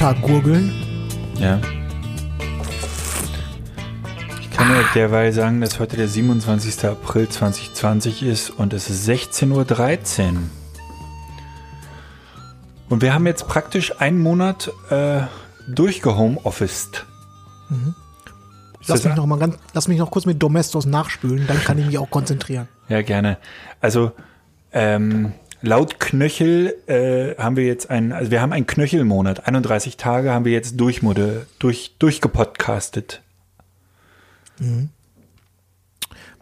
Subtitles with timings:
[0.00, 0.72] Gurgeln.
[1.38, 1.60] Ja.
[4.40, 6.86] Ich kann ja derweil sagen, dass heute der 27.
[6.86, 9.52] April 2020 ist und es ist 16.13
[10.32, 10.38] Uhr.
[12.88, 15.20] Und wir haben jetzt praktisch einen Monat äh,
[15.68, 17.04] durchgehomeofficed.
[17.68, 21.76] Lass das- mich, noch mal ganz, lass mich noch kurz mit Domestos nachspülen, dann kann
[21.78, 22.68] ich mich auch konzentrieren.
[22.88, 23.36] Ja, gerne.
[23.82, 24.12] Also
[24.72, 25.32] ähm,
[25.62, 29.46] laut Knöchel äh, haben wir jetzt einen, also wir haben einen Knöchelmonat.
[29.46, 33.22] 31 Tage haben wir jetzt durchmode, durch, durchgepodcastet.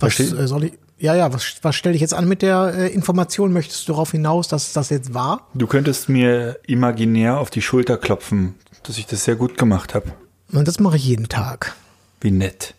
[0.00, 0.72] Was Versteh- äh, soll ich?
[1.00, 3.52] Ja, ja, was, was stelle ich jetzt an mit der äh, Information?
[3.52, 5.46] Möchtest du darauf hinaus, dass das jetzt war?
[5.54, 10.12] Du könntest mir imaginär auf die Schulter klopfen, dass ich das sehr gut gemacht habe.
[10.52, 11.76] Und das mache ich jeden Tag.
[12.20, 12.74] Wie nett.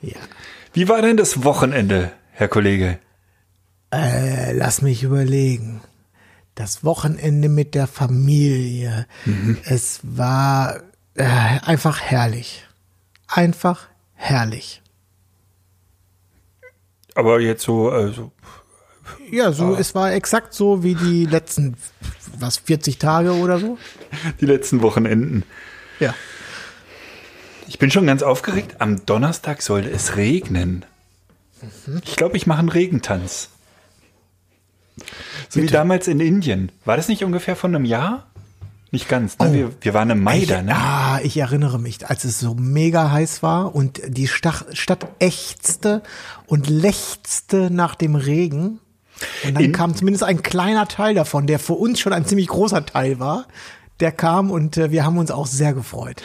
[0.00, 0.14] Ja.
[0.74, 3.00] Wie war denn das Wochenende, Herr Kollege?
[3.92, 5.80] Äh, lass mich überlegen.
[6.54, 9.06] Das Wochenende mit der Familie.
[9.64, 10.80] Es war
[11.14, 12.64] äh, einfach herrlich.
[13.28, 14.82] Einfach herrlich.
[17.14, 18.32] Aber jetzt so, also,
[19.30, 21.76] Ja, so, es war exakt so wie die letzten,
[22.38, 23.78] was, 40 Tage oder so?
[24.40, 25.44] die letzten Wochenenden.
[26.00, 26.14] Ja.
[27.68, 28.76] Ich bin schon ganz aufgeregt.
[28.80, 30.84] Am Donnerstag sollte es regnen.
[32.04, 33.50] Ich glaube, ich mache einen Regentanz.
[35.48, 35.74] So wie Bitte?
[35.74, 36.72] damals in Indien.
[36.84, 38.26] War das nicht ungefähr von einem Jahr?
[38.92, 39.38] Nicht ganz.
[39.38, 39.48] Ne?
[39.48, 39.52] Oh.
[39.52, 40.74] Wir, wir waren im Mai Ich, da, ne?
[40.74, 46.02] Ah, ich erinnere mich, als es so mega heiß war und die Stach, Stadt ächzte
[46.46, 48.78] und lechzte nach dem Regen.
[49.44, 52.48] Und dann In- kam zumindest ein kleiner Teil davon, der für uns schon ein ziemlich
[52.48, 53.46] großer Teil war.
[54.00, 56.22] Der kam und äh, wir haben uns auch sehr gefreut.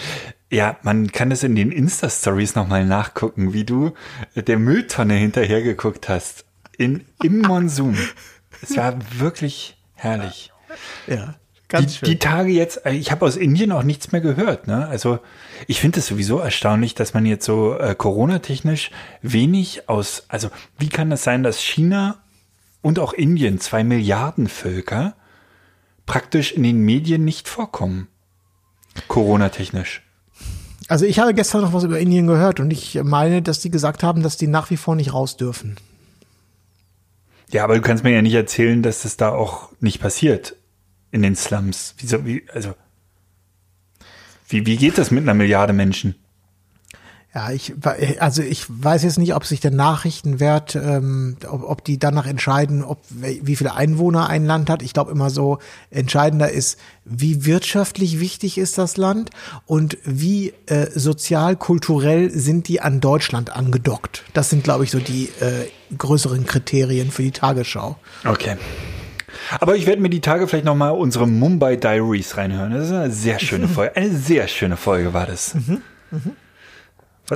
[0.49, 3.93] Ja, man kann das in den Insta-Stories nochmal nachgucken, wie du
[4.35, 6.43] der Mülltonne hinterhergeguckt hast.
[6.77, 7.97] In, Im Monsum.
[8.61, 10.51] Es war wirklich herrlich.
[11.07, 11.35] Ja,
[12.01, 14.67] Die, die Tage jetzt, ich habe aus Indien auch nichts mehr gehört.
[14.67, 14.87] Ne?
[14.87, 15.19] Also
[15.67, 18.91] ich finde es sowieso erstaunlich, dass man jetzt so äh, Corona-technisch
[19.21, 22.17] wenig aus, also wie kann es sein, dass China
[22.81, 25.15] und auch Indien, zwei Milliarden Völker,
[26.05, 28.07] praktisch in den Medien nicht vorkommen?
[29.07, 30.01] Corona-technisch.
[30.89, 34.03] Also ich habe gestern noch was über Indien gehört und ich meine, dass die gesagt
[34.03, 35.77] haben, dass die nach wie vor nicht raus dürfen.
[37.51, 40.55] Ja, aber du kannst mir ja nicht erzählen, dass das da auch nicht passiert
[41.11, 41.95] in den Slums.
[41.97, 42.73] Wieso, wie, also,
[44.47, 46.15] wie, wie geht das mit einer Milliarde Menschen?
[47.33, 51.83] Ja, ich we- also ich weiß jetzt nicht, ob sich der Nachrichtenwert, ähm, ob, ob
[51.85, 54.81] die danach entscheiden, ob wie viele Einwohner ein Land hat.
[54.81, 55.59] Ich glaube immer so
[55.91, 59.29] entscheidender ist, wie wirtschaftlich wichtig ist das Land
[59.65, 64.23] und wie äh, sozial kulturell sind die an Deutschland angedockt.
[64.33, 67.95] Das sind glaube ich so die äh, größeren Kriterien für die Tagesschau.
[68.25, 68.57] Okay.
[69.61, 72.73] Aber ich werde mir die Tage vielleicht nochmal unsere Mumbai Diaries reinhören.
[72.73, 73.95] Das ist eine sehr schöne Folge.
[73.95, 75.55] Eine sehr schöne Folge war das.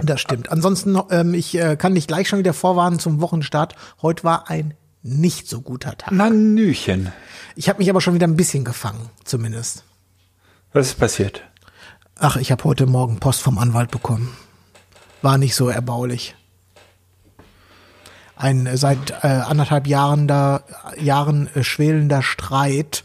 [0.04, 0.52] Das stimmt.
[0.52, 3.76] Ansonsten noch, ähm, ich äh, kann dich gleich schon wieder vorwarnen zum Wochenstart.
[4.02, 4.74] Heute war ein
[5.04, 6.12] nicht so guter Tag.
[6.12, 7.12] Nanüchen.
[7.56, 9.84] Ich habe mich aber schon wieder ein bisschen gefangen, zumindest.
[10.74, 11.44] Was ist passiert?
[12.18, 14.36] Ach, ich habe heute Morgen Post vom Anwalt bekommen.
[15.22, 16.36] War nicht so erbaulich.
[18.36, 20.64] Ein äh, seit äh, anderthalb Jahren da
[21.00, 23.04] Jahren äh, schwelender Streit,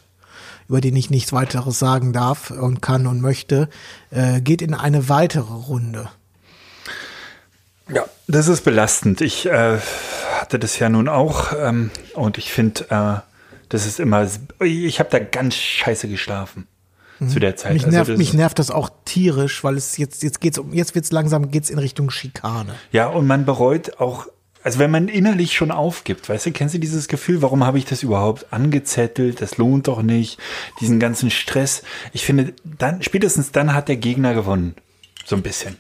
[0.69, 3.69] über den ich nichts weiteres sagen darf und kann und möchte,
[4.11, 6.09] äh, geht in eine weitere Runde.
[7.93, 9.21] Ja, das ist belastend.
[9.21, 9.79] Ich äh,
[10.41, 13.21] hatte das ja nun auch ähm, und ich finde, äh,
[13.69, 14.27] das ist immer,
[14.61, 16.67] ich habe da ganz scheiße geschlafen
[17.29, 17.75] zu der Zeit.
[17.75, 20.73] Mich Also nervt, das- mich nervt das auch tierisch, weil es jetzt jetzt geht's um
[20.73, 22.75] jetzt wird's langsam geht's in Richtung Schikane.
[22.93, 24.27] Ja, und man bereut auch,
[24.63, 27.85] also wenn man innerlich schon aufgibt, weißt du, kennst du dieses Gefühl, warum habe ich
[27.85, 29.41] das überhaupt angezettelt?
[29.43, 30.39] Das lohnt doch nicht,
[30.81, 31.83] diesen ganzen Stress.
[32.15, 34.75] Ich finde, dann, spätestens dann hat der Gegner gewonnen.
[35.27, 35.77] So ein bisschen.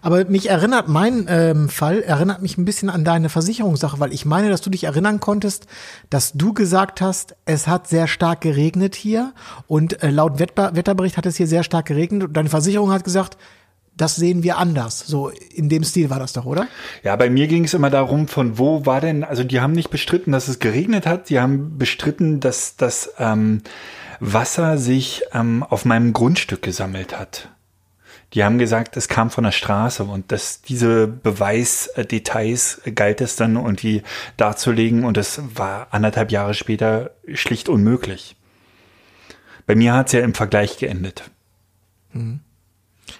[0.00, 4.24] Aber mich erinnert mein ähm, Fall, erinnert mich ein bisschen an deine Versicherungssache, weil ich
[4.24, 5.66] meine, dass du dich erinnern konntest,
[6.10, 9.32] dass du gesagt hast, es hat sehr stark geregnet hier
[9.66, 13.04] und äh, laut Wetter Wetterbericht hat es hier sehr stark geregnet und deine Versicherung hat
[13.04, 13.36] gesagt,
[13.96, 15.00] das sehen wir anders.
[15.00, 16.66] So in dem Stil war das doch, oder?
[17.02, 19.90] Ja, bei mir ging es immer darum, von wo war denn, also die haben nicht
[19.90, 23.62] bestritten, dass es geregnet hat, die haben bestritten, dass das ähm,
[24.20, 27.48] Wasser sich ähm, auf meinem Grundstück gesammelt hat.
[28.34, 33.76] Die haben gesagt, es kam von der Straße und dass diese Beweisdetails galt es dann
[33.76, 34.02] die
[34.36, 38.36] darzulegen und das war anderthalb Jahre später schlicht unmöglich.
[39.66, 41.30] Bei mir hat es ja im Vergleich geendet.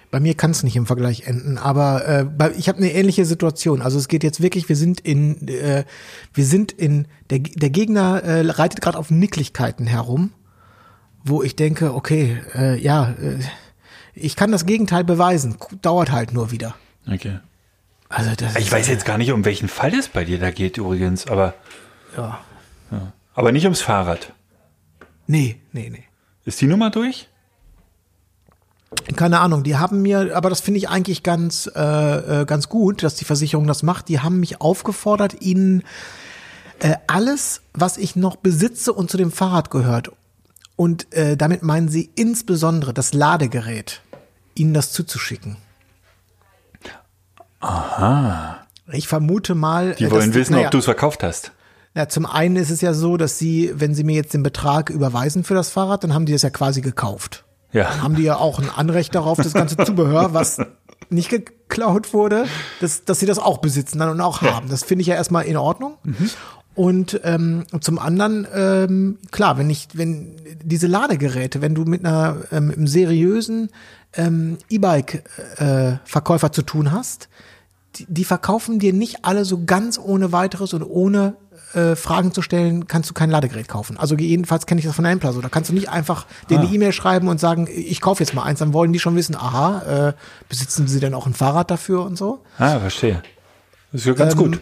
[0.09, 2.07] Bei mir kann es nicht im Vergleich enden, aber
[2.39, 3.81] äh, ich habe eine ähnliche Situation.
[3.81, 5.85] Also es geht jetzt wirklich, wir sind in, äh,
[6.33, 10.31] wir sind in, der, der Gegner äh, reitet gerade auf Nicklichkeiten herum,
[11.23, 13.39] wo ich denke, okay, äh, ja, äh,
[14.15, 16.75] ich kann das Gegenteil beweisen, dauert halt nur wieder.
[17.11, 17.39] Okay.
[18.09, 20.77] Also das Ich weiß jetzt gar nicht, um welchen Fall es bei dir da geht
[20.77, 21.53] übrigens, aber,
[22.15, 22.39] Ja.
[23.33, 24.33] aber nicht ums Fahrrad.
[25.25, 26.03] Nee, nee, nee.
[26.45, 27.29] Ist die Nummer durch?
[29.15, 33.01] Keine Ahnung, die haben mir, aber das finde ich eigentlich ganz, äh, äh, ganz gut,
[33.01, 34.07] dass die Versicherung das macht.
[34.07, 35.83] Die haben mich aufgefordert, ihnen
[36.79, 40.11] äh, alles, was ich noch besitze und zu dem Fahrrad gehört,
[40.75, 44.01] und äh, damit meinen sie insbesondere das Ladegerät,
[44.55, 45.57] ihnen das zuzuschicken.
[47.59, 48.57] Aha.
[48.91, 49.95] Ich vermute mal.
[49.95, 51.51] Die wollen dass- wissen, naja, ob du es verkauft hast.
[51.95, 54.89] ja, zum einen ist es ja so, dass sie, wenn sie mir jetzt den Betrag
[54.89, 57.45] überweisen für das Fahrrad, dann haben die das ja quasi gekauft.
[57.71, 57.85] Ja.
[57.89, 60.59] Dann haben die ja auch ein Anrecht darauf, das ganze Zubehör, was
[61.09, 62.45] nicht geklaut wurde,
[62.81, 64.69] dass, dass sie das auch besitzen dann und auch haben.
[64.69, 65.97] Das finde ich ja erstmal in Ordnung.
[66.75, 72.37] Und ähm, zum anderen, ähm, klar, wenn ich, wenn diese Ladegeräte, wenn du mit einer
[72.51, 73.69] ähm, einem seriösen
[74.13, 77.29] ähm, E-Bike-Verkäufer zu tun hast,
[77.95, 81.35] die, die verkaufen dir nicht alle so ganz ohne weiteres und ohne
[81.73, 83.97] äh, Fragen zu stellen, kannst du kein Ladegerät kaufen.
[83.97, 85.41] Also jedenfalls kenne ich das von Ampler so.
[85.41, 88.43] Da kannst du nicht einfach denen eine E-Mail schreiben und sagen, ich kaufe jetzt mal
[88.43, 88.59] eins.
[88.59, 90.13] Dann wollen die schon wissen, aha, äh,
[90.49, 92.43] besitzen sie denn auch ein Fahrrad dafür und so.
[92.57, 93.21] Ah, verstehe.
[93.91, 94.59] Das ist ja ganz Ähm, gut.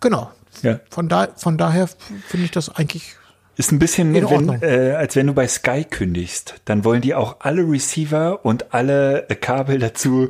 [0.00, 0.30] Genau.
[0.62, 0.80] Ja.
[0.90, 1.88] Von, da, von daher
[2.28, 3.14] finde ich das eigentlich
[3.56, 6.54] Ist ein bisschen, wenn, äh, als wenn du bei Sky kündigst.
[6.64, 10.28] Dann wollen die auch alle Receiver und alle äh, Kabel dazu,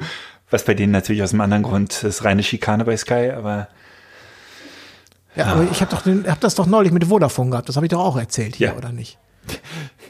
[0.51, 3.69] was bei denen natürlich aus einem anderen Grund das ist reine Schikane bei Sky, aber
[5.35, 7.69] Ja, aber ich habe doch den, hab das doch neulich mit Vodafone gehabt.
[7.69, 8.75] Das habe ich doch auch erzählt hier, Ja.
[8.77, 9.19] oder nicht?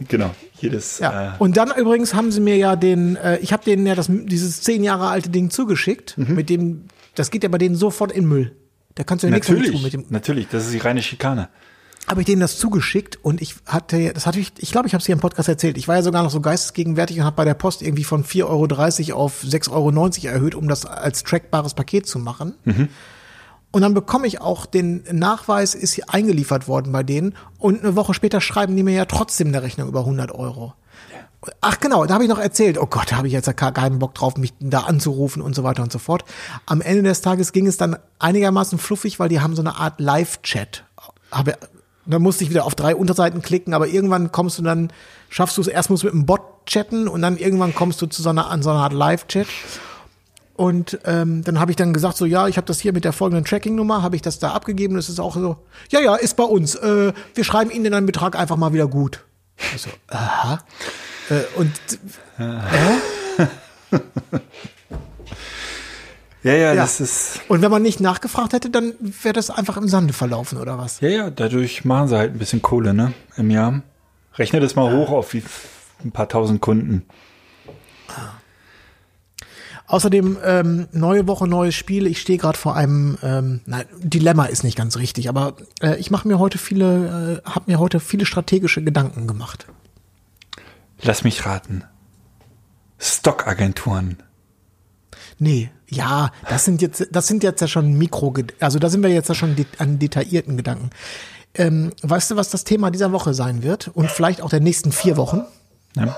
[0.09, 0.31] genau,
[0.61, 0.99] jedes.
[0.99, 1.35] Ja.
[1.35, 4.07] Äh, Und dann übrigens haben sie mir ja den, äh, ich habe denen ja das,
[4.09, 6.35] dieses zehn Jahre alte Ding zugeschickt, Mhm.
[6.35, 6.85] mit dem,
[7.15, 8.55] das geht ja bei denen sofort in Müll.
[8.97, 10.05] Da kannst du ja nichts tun natürlich, mit dem.
[10.09, 11.49] natürlich, das ist die reine Schikane.
[12.09, 15.01] Habe ich denen das zugeschickt und ich hatte, das hatte ich, ich glaube, ich habe
[15.01, 15.77] es hier im Podcast erzählt.
[15.77, 19.11] Ich war ja sogar noch so geistesgegenwärtig und habe bei der Post irgendwie von 4,30
[19.13, 22.55] Euro auf 6,90 Euro erhöht, um das als trackbares Paket zu machen.
[23.73, 27.35] Und dann bekomme ich auch den Nachweis, ist hier eingeliefert worden bei denen.
[27.59, 30.73] Und eine Woche später schreiben die mir ja trotzdem eine Rechnung über 100 Euro.
[31.61, 33.99] Ach genau, da habe ich noch erzählt, oh Gott, da habe ich jetzt ja keinen
[33.99, 36.25] Bock drauf, mich da anzurufen und so weiter und so fort.
[36.65, 40.00] Am Ende des Tages ging es dann einigermaßen fluffig, weil die haben so eine Art
[40.00, 40.85] Live-Chat.
[42.06, 44.93] Da musste ich wieder auf drei Unterseiten klicken, aber irgendwann kommst du dann,
[45.29, 48.06] schaffst du es, erst musst du mit einem Bot chatten und dann irgendwann kommst du
[48.06, 49.47] zu so einer, an so einer Art Live-Chat.
[50.55, 53.12] Und ähm, dann habe ich dann gesagt, so ja, ich habe das hier mit der
[53.12, 54.94] folgenden Tracking-Nummer, habe ich das da abgegeben.
[54.97, 55.59] Das ist auch so,
[55.91, 56.77] ja, ja, ist bei uns.
[56.77, 59.25] Äh, wir schreiben Ihnen den Betrag einfach mal wieder gut.
[59.58, 60.61] Ich so, aha.
[61.31, 61.73] Äh, und
[66.43, 66.75] Ja, ja, Ja.
[66.76, 67.41] das ist.
[67.49, 71.00] Und wenn man nicht nachgefragt hätte, dann wäre das einfach im Sande verlaufen oder was?
[71.00, 73.14] Ja, ja, dadurch machen sie halt ein bisschen Kohle, ne?
[73.37, 73.82] Im Jahr.
[74.35, 75.42] Rechne das mal hoch auf wie
[76.04, 77.04] ein paar tausend Kunden.
[79.88, 82.07] Außerdem ähm, neue Woche, neues Spiel.
[82.07, 86.11] Ich stehe gerade vor einem, ähm, nein, Dilemma ist nicht ganz richtig, aber äh, ich
[86.11, 89.66] mache mir heute viele, äh, habe mir heute viele strategische Gedanken gemacht.
[91.02, 91.85] Lass mich raten.
[92.99, 94.23] Stockagenturen.
[95.38, 99.11] Nee, ja, das sind jetzt, das sind jetzt ja schon Mikro, also da sind wir
[99.11, 100.90] jetzt ja schon det an detaillierten Gedanken.
[101.55, 104.93] Ähm, weißt du, was das Thema dieser Woche sein wird und vielleicht auch der nächsten
[104.93, 105.45] vier Wochen?
[105.95, 106.14] Ne?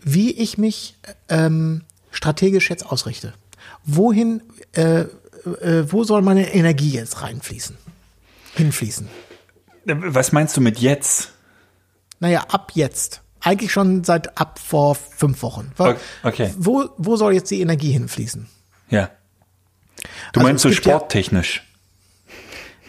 [0.00, 0.96] Wie ich mich
[1.28, 1.82] ähm,
[2.16, 3.34] strategisch jetzt ausrichte.
[3.84, 4.42] Wohin,
[4.72, 5.06] äh, äh,
[5.92, 7.76] wo soll meine Energie jetzt reinfließen?
[8.54, 9.08] Hinfließen?
[9.84, 11.30] Was meinst du mit jetzt?
[12.18, 13.20] Naja, ab jetzt.
[13.40, 15.70] Eigentlich schon seit ab vor fünf Wochen.
[16.24, 16.52] Okay.
[16.56, 18.48] Wo, wo soll jetzt die Energie hinfließen?
[18.88, 19.10] Ja.
[20.32, 21.62] Du Also meinst so gibt ja- sporttechnisch.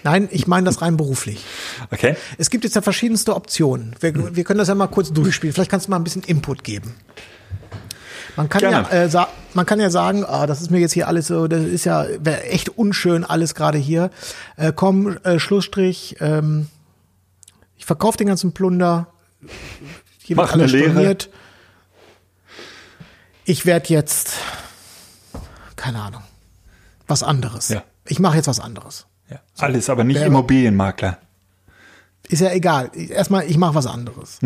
[0.03, 1.43] Nein, ich meine das rein beruflich.
[1.91, 2.15] Okay.
[2.37, 3.95] Es gibt jetzt ja verschiedenste Optionen.
[3.99, 5.53] Wir, wir können das ja mal kurz durchspielen.
[5.53, 6.95] Vielleicht kannst du mal ein bisschen Input geben.
[8.37, 8.87] Man kann Gerne.
[8.89, 11.47] ja, äh, sa man kann ja sagen, ah, das ist mir jetzt hier alles so,
[11.47, 14.11] das ist ja echt unschön alles gerade hier.
[14.55, 16.17] Äh, komm, äh, Schlussstrich.
[16.19, 16.67] Ähm,
[17.75, 19.07] ich verkaufe den ganzen Plunder.
[20.23, 20.91] Hier wird Mach eine alles Lehre.
[20.91, 21.29] storniert.
[23.45, 24.33] ich werde jetzt,
[25.75, 26.21] keine Ahnung,
[27.07, 27.69] was anderes.
[27.69, 27.83] Ja.
[28.05, 29.05] Ich mache jetzt was anderes.
[29.29, 29.39] Ja.
[29.57, 31.17] Alles, aber nicht Wer- Immobilienmakler.
[32.29, 32.91] Ist ja egal.
[32.93, 34.39] Erstmal, ich mache was anderes.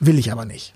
[0.00, 0.74] Will ich aber nicht.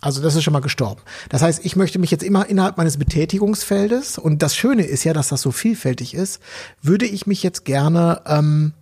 [0.00, 1.02] Also das ist schon mal gestorben.
[1.28, 5.12] Das heißt, ich möchte mich jetzt immer innerhalb meines Betätigungsfeldes, und das Schöne ist ja,
[5.12, 6.40] dass das so vielfältig ist,
[6.80, 8.72] würde ich mich jetzt gerne ähm,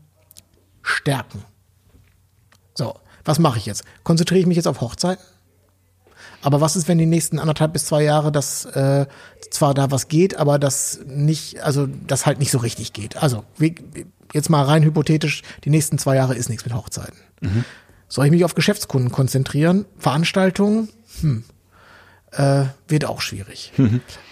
[0.83, 1.45] stärken.
[2.75, 2.95] So,
[3.25, 3.83] was mache ich jetzt?
[4.05, 5.25] Konzentriere ich mich jetzt auf Hochzeiten?
[6.41, 9.07] Aber was ist, wenn die nächsten anderthalb bis zwei Jahre das äh,
[9.51, 13.17] zwar da was geht, aber das nicht, also das halt nicht so richtig geht.
[13.17, 13.45] Also
[14.33, 17.19] jetzt mal rein hypothetisch, die nächsten zwei Jahre ist nichts mit Hochzeiten.
[18.07, 19.85] Soll ich mich auf Geschäftskunden konzentrieren?
[19.99, 20.89] Veranstaltungen?
[21.21, 21.45] Hm.
[22.33, 23.73] Äh, wird auch schwierig.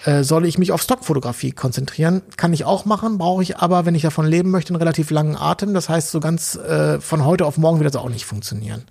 [0.04, 2.20] Äh, soll ich mich auf Stockfotografie konzentrieren?
[2.36, 5.34] Kann ich auch machen, brauche ich aber, wenn ich davon leben möchte, einen relativ langen
[5.34, 5.72] Atem.
[5.72, 8.84] Das heißt, so ganz äh, von heute auf morgen wird das auch nicht funktionieren.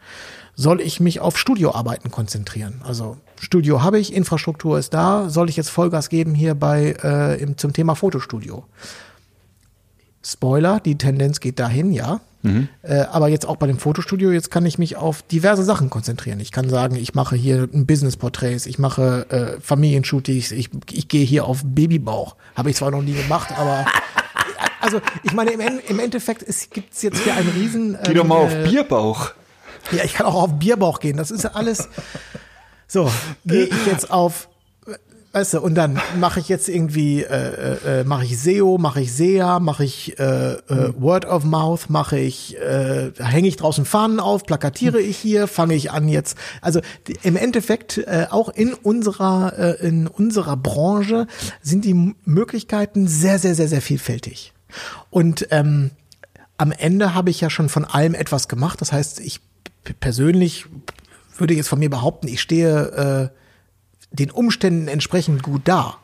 [0.55, 2.81] Soll ich mich auf Studioarbeiten konzentrieren?
[2.83, 5.29] Also Studio habe ich, Infrastruktur ist da.
[5.29, 8.65] Soll ich jetzt Vollgas geben hier bei äh, im, zum Thema Fotostudio?
[10.23, 12.21] Spoiler, die Tendenz geht dahin, ja.
[12.83, 16.39] Äh, aber jetzt auch bei dem Fotostudio, jetzt kann ich mich auf diverse Sachen konzentrieren.
[16.39, 21.25] Ich kann sagen, ich mache hier ein Business-Porträts, ich mache äh, Familienshootings, ich, ich gehe
[21.25, 22.35] hier auf Babybauch.
[22.55, 23.85] Habe ich zwar noch nie gemacht, aber
[24.79, 27.97] also ich meine, im, im Endeffekt es gibt's jetzt hier einen riesen.
[28.03, 29.31] Geh doch mal auf äh, Bierbauch.
[29.91, 31.17] ja, ich kann auch auf Bierbauch gehen.
[31.17, 31.89] Das ist ja alles.
[32.87, 33.11] So,
[33.45, 34.47] gehe ich jetzt auf,
[35.35, 39.11] weißt du, und dann mache ich jetzt irgendwie, äh, äh, mache ich SEO, mache ich
[39.11, 44.21] SEA, mache ich äh, äh, Word of Mouth, mache ich, äh, hänge ich draußen Fahnen
[44.21, 46.37] auf, plakatiere ich hier, fange ich an jetzt.
[46.61, 51.27] Also die, im Endeffekt äh, auch in unserer äh, in unserer Branche
[51.61, 54.53] sind die M- Möglichkeiten sehr sehr sehr sehr vielfältig.
[55.09, 55.91] Und ähm,
[56.57, 58.79] am Ende habe ich ja schon von allem etwas gemacht.
[58.79, 59.41] Das heißt, ich
[59.99, 60.65] persönlich
[61.37, 63.44] würde jetzt von mir behaupten, ich stehe äh,
[64.15, 65.97] den Umständen entsprechend gut da.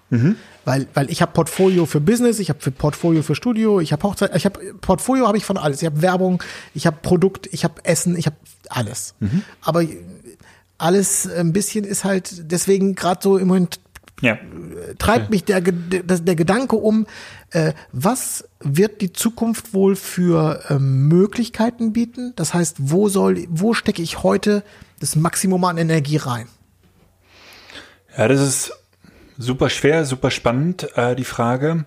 [0.65, 4.03] Weil, weil ich habe Portfolio für Business, ich habe für Portfolio für Studio, ich habe
[4.03, 5.82] Hochzeit, ich habe Portfolio habe ich von alles.
[5.82, 8.36] Ich habe Werbung, ich habe Produkt, ich habe Essen, ich habe
[8.70, 9.15] alles.
[9.62, 9.84] Aber
[10.77, 13.80] alles ein bisschen ist halt deswegen gerade so im Moment
[14.22, 14.38] Ja.
[15.00, 17.08] treibt mich der, der Gedanke um,
[17.51, 22.34] äh, was wird die Zukunft wohl für ähm, Möglichkeiten bieten?
[22.36, 24.63] Das heißt, wo soll, wo stecke ich heute
[25.00, 26.48] das Maximum an Energie rein?
[28.18, 28.74] Ja, das ist
[29.38, 31.86] super schwer, super spannend, äh, die Frage.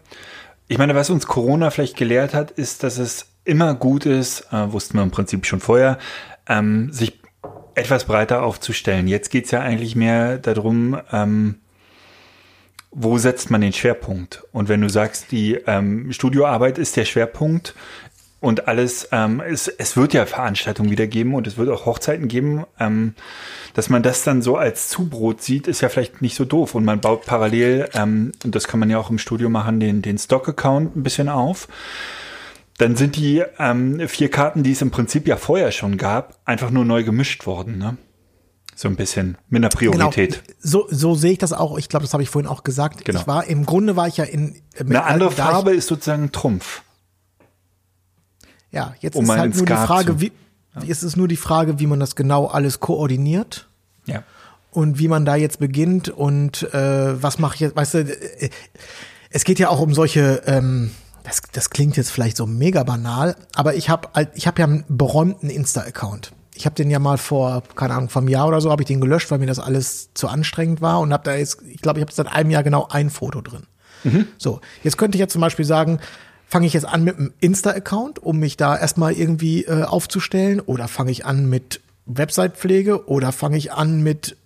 [0.69, 4.73] Ich meine, was uns Corona vielleicht gelehrt hat, ist, dass es immer gut ist, äh,
[4.73, 5.99] wussten wir im Prinzip schon vorher,
[6.49, 7.21] ähm, sich
[7.75, 9.07] etwas breiter aufzustellen.
[9.07, 11.57] Jetzt geht's ja eigentlich mehr darum, ähm,
[12.91, 14.45] wo setzt man den Schwerpunkt?
[14.53, 17.75] Und wenn du sagst, die ähm, Studioarbeit ist der Schwerpunkt
[18.45, 22.29] und alles, ähm, es, es wird ja Veranstaltungen wieder geben und es wird auch Hochzeiten
[22.29, 23.15] geben, ähm,
[23.73, 26.75] dass man das dann so als Zubrot sieht, ist ja vielleicht nicht so doof.
[26.75, 30.03] Und man baut parallel, ähm, und das kann man ja auch im Studio machen, den,
[30.03, 31.69] den Stock-Account ein bisschen auf.
[32.77, 36.71] Dann sind die ähm, vier Karten, die es im Prinzip ja vorher schon gab, einfach
[36.71, 37.79] nur neu gemischt worden.
[37.79, 37.97] Ne?
[38.77, 40.43] So ein bisschen mit einer Priorität.
[40.45, 41.79] Genau, so, so sehe ich das auch.
[41.79, 43.05] Ich glaube, das habe ich vorhin auch gesagt.
[43.05, 43.21] Genau.
[43.21, 46.83] Ich war, im Grunde war ich ja in, äh, Eine andere Farbe ist sozusagen Trumpf.
[48.75, 50.33] Ja, jetzt um ist halt nur die Skat Frage, zu- wie,
[50.87, 53.69] ist es nur die Frage, wie man das genau alles koordiniert
[54.07, 54.23] Ja.
[54.73, 58.51] und wie man da jetzt beginnt und äh, was mache ich jetzt, weißt du, äh,
[59.31, 60.91] es geht ja auch um solche, ähm,
[61.23, 64.85] das, das klingt jetzt vielleicht so mega banal, aber ich habe ich hab ja einen
[64.89, 66.33] beräumten Insta-Account.
[66.57, 68.87] Ich habe den ja mal vor, keine Ahnung, vor einem Jahr oder so, habe ich
[68.87, 71.99] den gelöscht, weil mir das alles zu anstrengend war und habe da jetzt, ich glaube,
[71.99, 73.63] ich habe seit einem Jahr genau ein Foto drin.
[74.39, 75.99] So, jetzt könnte ich jetzt zum Beispiel sagen,
[76.47, 80.89] fange ich jetzt an mit einem Insta-Account, um mich da erstmal irgendwie äh, aufzustellen, oder
[80.89, 84.37] fange ich an mit Website-Pflege, oder fange ich an mit,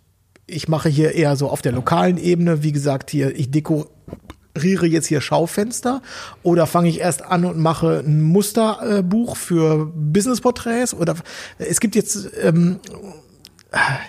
[0.46, 5.06] ich mache hier eher so auf der lokalen Ebene, wie gesagt, hier, ich dekoriere jetzt
[5.06, 6.02] hier Schaufenster,
[6.42, 11.16] oder fange ich erst an und mache ein Musterbuch äh, für Business-Porträts, oder
[11.58, 12.80] es gibt jetzt ähm,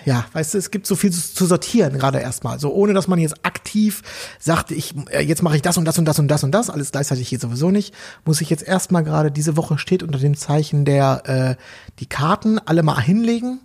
[0.06, 3.08] ja, weißt du, es gibt so viel zu zu sortieren gerade erstmal, so ohne dass
[3.08, 4.02] man jetzt aktiv
[4.38, 6.70] sagt, ich äh, jetzt mache ich das und das und das und das und das,
[6.70, 10.34] alles gleichzeitig geht sowieso nicht, muss ich jetzt erstmal gerade diese Woche steht unter dem
[10.34, 11.22] Zeichen der
[11.58, 11.62] äh,
[11.98, 13.60] die Karten alle mal hinlegen,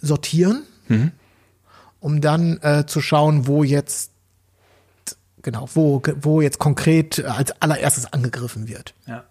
[0.00, 0.62] sortieren,
[1.98, 4.12] um dann äh, zu schauen, wo jetzt
[5.42, 8.94] genau, wo wo jetzt konkret äh, als allererstes angegriffen wird.
[9.06, 9.24] Ja.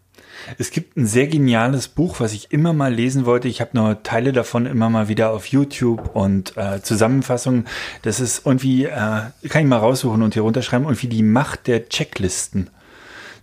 [0.57, 3.47] Es gibt ein sehr geniales Buch, was ich immer mal lesen wollte.
[3.47, 7.67] Ich habe nur Teile davon immer mal wieder auf YouTube und äh, Zusammenfassungen.
[8.01, 11.87] Das ist irgendwie, äh, kann ich mal raussuchen und hier runterschreiben, irgendwie die Macht der
[11.89, 12.69] Checklisten.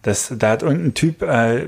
[0.03, 1.67] Das, da hat irgendein Typ äh,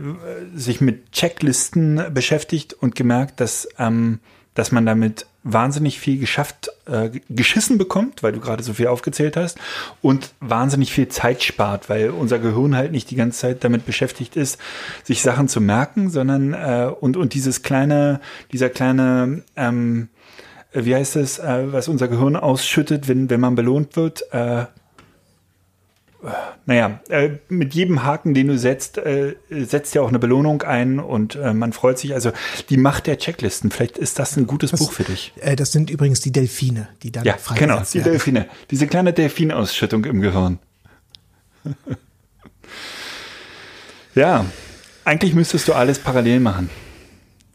[0.54, 4.21] sich mit Checklisten beschäftigt und gemerkt, dass, ähm,
[4.54, 9.37] dass man damit wahnsinnig viel geschafft, äh, geschissen bekommt, weil du gerade so viel aufgezählt
[9.37, 9.59] hast,
[10.02, 14.37] und wahnsinnig viel Zeit spart, weil unser Gehirn halt nicht die ganze Zeit damit beschäftigt
[14.37, 14.59] ist,
[15.04, 18.21] sich Sachen zu merken, sondern äh, und, und dieses kleine,
[18.52, 20.09] dieser kleine, ähm,
[20.73, 24.66] wie heißt es, äh, was unser Gehirn ausschüttet, wenn, wenn man belohnt wird, äh,
[26.66, 30.98] naja, äh, mit jedem Haken, den du setzt, äh, setzt ja auch eine Belohnung ein
[30.98, 32.12] und äh, man freut sich.
[32.14, 32.32] Also
[32.70, 35.32] die Macht der Checklisten, vielleicht ist das ein gutes Das- Buch für dich.
[35.56, 38.10] Das sind übrigens die Delfine, die dann Ja, genau, freigesetzt die werden.
[38.12, 38.46] Delfine.
[38.70, 40.58] Diese kleine Delfinausschüttung im Gehirn.
[44.14, 44.44] ja,
[45.04, 46.70] eigentlich müsstest du alles parallel machen,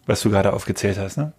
[0.06, 1.34] was du gerade aufgezählt hast, ne?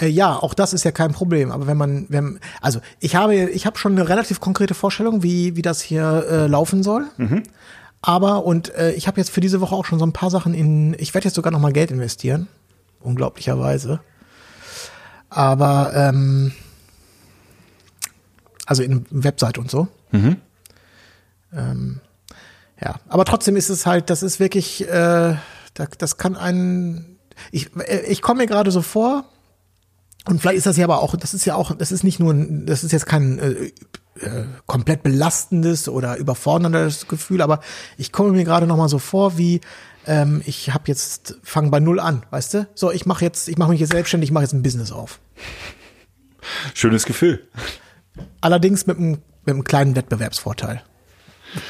[0.00, 1.50] Äh, ja, auch das ist ja kein Problem.
[1.50, 5.56] Aber wenn man, wenn, also ich habe, ich habe schon eine relativ konkrete Vorstellung, wie
[5.56, 7.06] wie das hier äh, laufen soll.
[8.02, 10.54] Aber und äh, ich habe jetzt für diese Woche auch schon so ein paar Sachen
[10.54, 10.94] in.
[10.98, 12.48] Ich werde jetzt sogar noch mal Geld investieren,
[13.00, 14.00] unglaublicherweise.
[15.30, 16.52] Aber ähm,
[18.66, 19.88] also in Website und so.
[21.52, 22.00] Ähm,
[22.80, 25.36] ja, aber trotzdem ist es halt, das ist wirklich, äh,
[25.74, 27.18] das, das kann einen.
[27.50, 29.24] Ich, äh, ich komme mir gerade so vor,
[30.26, 32.32] und vielleicht ist das ja aber auch, das ist ja auch, das ist nicht nur,
[32.32, 33.72] ein, das ist jetzt kein äh,
[34.20, 37.60] äh, komplett belastendes oder überforderndes Gefühl, aber
[37.98, 39.60] ich komme mir gerade noch mal so vor, wie
[40.06, 42.68] ähm, ich habe jetzt fange bei null an, weißt du?
[42.74, 45.18] So, ich mache jetzt, ich mache mich jetzt selbstständig, ich mache jetzt ein Business auf.
[46.74, 47.46] Schönes Gefühl.
[48.40, 50.82] Allerdings mit einem, mit einem kleinen Wettbewerbsvorteil.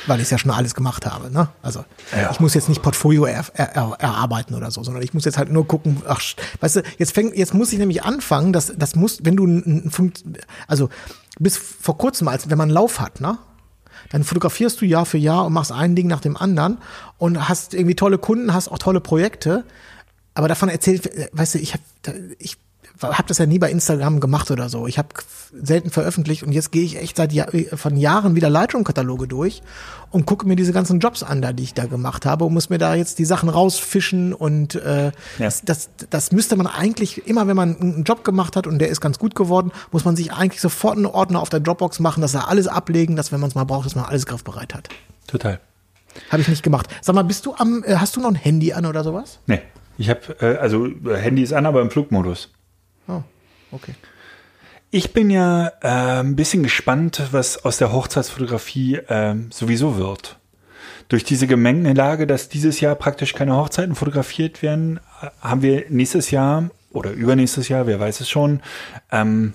[0.06, 1.30] Weil ich ja schon alles gemacht habe.
[1.30, 1.48] Ne?
[1.62, 1.84] Also
[2.16, 2.30] Ja.
[2.30, 5.38] ich muss jetzt nicht Portfolio er, er, er, erarbeiten oder so, sondern ich muss jetzt
[5.38, 6.20] halt nur gucken, ach,
[6.60, 9.90] weißt du, jetzt fängt, jetzt muss ich nämlich anfangen, dass das muss, wenn du ein,
[9.98, 10.12] ein
[10.66, 10.88] also
[11.38, 13.38] bis vor kurzem, als wenn man einen Lauf hat, ne?
[14.10, 16.78] Dann fotografierst du Jahr für Jahr und machst ein Ding nach dem anderen
[17.18, 19.64] und hast irgendwie tolle Kunden, hast auch tolle Projekte.
[20.34, 21.82] Aber davon erzählt, weißt du, ich habe
[22.38, 22.58] ich
[23.12, 24.86] hab das ja nie bei Instagram gemacht oder so.
[24.86, 25.08] Ich habe
[25.52, 29.62] selten veröffentlicht und jetzt gehe ich echt seit Jahr, von Jahren wieder Lightroom-Kataloge durch
[30.10, 32.70] und gucke mir diese ganzen Jobs an, da, die ich da gemacht habe und muss
[32.70, 35.12] mir da jetzt die Sachen rausfischen und äh, Ja.
[35.38, 38.88] das, das, das müsste man eigentlich immer, wenn man einen Job gemacht hat und der
[38.88, 42.20] ist ganz gut geworden, muss man sich eigentlich sofort einen Ordner auf der Dropbox machen,
[42.20, 44.88] dass er alles ablegen, dass wenn man es mal braucht, dass man alles griffbereit hat.
[45.26, 45.60] Total.
[46.30, 46.86] Habe ich nicht gemacht.
[47.00, 49.40] Sag mal, bist du am, äh, hast du noch ein Handy an oder sowas?
[49.46, 49.60] Nee.
[49.96, 52.50] Ich habe, äh, also äh, Handy ist an, aber im Flugmodus.
[53.74, 53.94] Okay.
[54.90, 60.38] Ich bin ja äh, ein bisschen gespannt, was aus der Hochzeitsfotografie äh, sowieso wird.
[61.08, 66.30] Durch diese Gemengelage, dass dieses Jahr praktisch keine Hochzeiten fotografiert werden, äh, haben wir nächstes
[66.30, 68.60] Jahr oder übernächstes Jahr, wer weiß es schon,
[69.10, 69.54] ähm,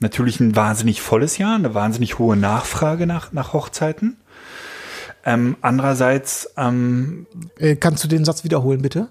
[0.00, 4.18] natürlich ein wahnsinnig volles Jahr, eine wahnsinnig hohe Nachfrage nach, nach Hochzeiten.
[5.24, 7.26] Ähm, andererseits ähm,
[7.58, 9.08] Äh, kannst du den Satz wiederholen, bitte?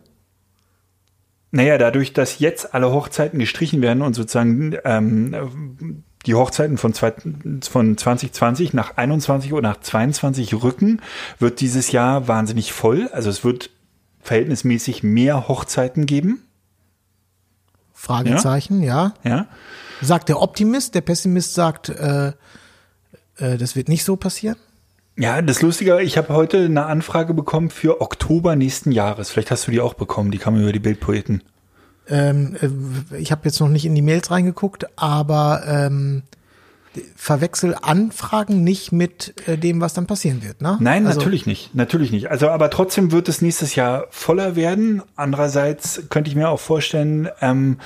[1.56, 7.14] Naja, dadurch, dass jetzt alle Hochzeiten gestrichen werden und sozusagen ähm, die Hochzeiten von, zwei,
[7.62, 11.00] von 2020 nach 21 oder nach 22 rücken,
[11.38, 13.08] wird dieses Jahr wahnsinnig voll.
[13.14, 13.70] Also es wird
[14.24, 16.42] verhältnismäßig mehr Hochzeiten geben.
[17.94, 19.14] Fragezeichen, ja.
[19.24, 19.46] Ja.
[20.02, 22.30] Sagt der Optimist, der Pessimist sagt, äh,
[23.38, 24.58] äh, das wird nicht so passieren.
[25.18, 29.30] Ja, das Lustige, ich habe heute eine Anfrage bekommen für Oktober nächsten Jahres.
[29.30, 31.44] Vielleicht hast du die auch bekommen, die kam über die Bildpoeten.
[32.08, 36.24] Ähm, äh, ich habe jetzt noch nicht in die Mails reingeguckt, aber ähm,
[37.16, 40.62] verwechsel Anfragen nicht mit äh, dem, was dann passieren wird.
[40.62, 40.78] Ne?
[40.80, 41.76] Nein, Also, natürlich nicht.
[41.76, 42.32] Natürlich nicht.
[42.32, 45.04] Also, aber trotzdem wird es nächstes Jahr voller werden.
[45.16, 47.78] Andererseits könnte ich mir auch vorstellen, ähm,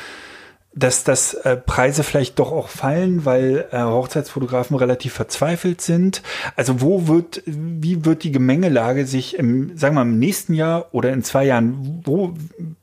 [0.73, 6.21] dass das äh, Preise vielleicht doch auch fallen, weil äh, Hochzeitsfotografen relativ verzweifelt sind.
[6.55, 10.87] Also wo wird, wie wird die Gemengelage sich im, sagen wir mal, im nächsten Jahr
[10.91, 12.33] oder in zwei Jahren, wo,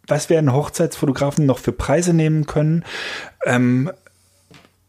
[0.07, 2.85] was werden Hochzeitsfotografen noch für Preise nehmen können?
[3.47, 3.91] Ähm,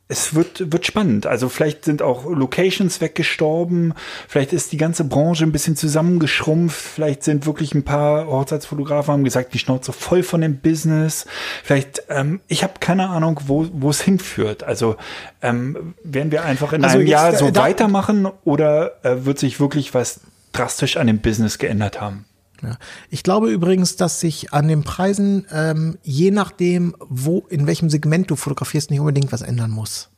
[0.07, 1.25] es wird, wird spannend.
[1.25, 3.93] Also vielleicht sind auch Locations weggestorben,
[4.27, 9.23] vielleicht ist die ganze Branche ein bisschen zusammengeschrumpft, vielleicht sind wirklich ein paar Hochzeitsfotografen haben
[9.23, 11.25] gesagt, die Schnauze voll von dem Business.
[11.63, 14.63] Vielleicht, ähm, ich habe keine Ahnung, wo, wo es hinführt.
[14.63, 14.95] Also
[15.41, 19.25] ähm, werden wir einfach in Also einem jetzt, Jahr so äh, da- weitermachen oder äh,
[19.25, 20.19] wird sich wirklich was
[20.53, 22.25] drastisch an dem Business geändert haben?
[22.61, 22.77] Ja.
[23.09, 28.31] Ich glaube übrigens, dass sich an den Preisen, ähm, je nachdem, wo, in welchem Segment
[28.31, 30.09] du fotografierst, nicht unbedingt was ändern muss.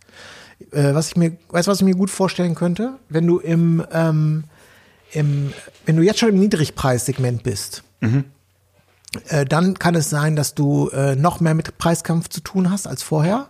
[0.72, 2.98] Äh, was ich mir, weißt du, was ich mir gut vorstellen könnte?
[3.10, 4.46] Wenn du im, ähm,
[5.12, 5.54] im,
[5.86, 7.84] wenn du jetzt schon im Niedrigpreissegment bist,
[9.30, 12.88] äh, dann kann es sein, dass du äh, noch mehr mit Preiskampf zu tun hast
[12.88, 13.48] als vorher.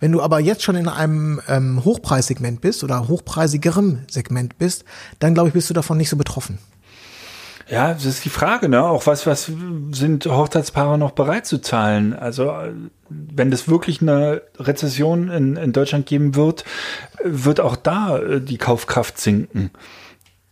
[0.00, 4.84] Wenn du aber jetzt schon in einem ähm, Hochpreissegment bist oder hochpreisigerem Segment bist,
[5.18, 6.58] dann glaube ich, bist du davon nicht so betroffen.
[7.68, 8.84] Ja, das ist die Frage, ne?
[8.84, 9.50] Auch was, was
[9.90, 12.14] sind Hochzeitspaare noch bereit zu zahlen?
[12.14, 12.54] Also,
[13.08, 16.64] wenn es wirklich eine Rezession in, in Deutschland geben wird,
[17.24, 19.70] wird auch da äh, die Kaufkraft sinken.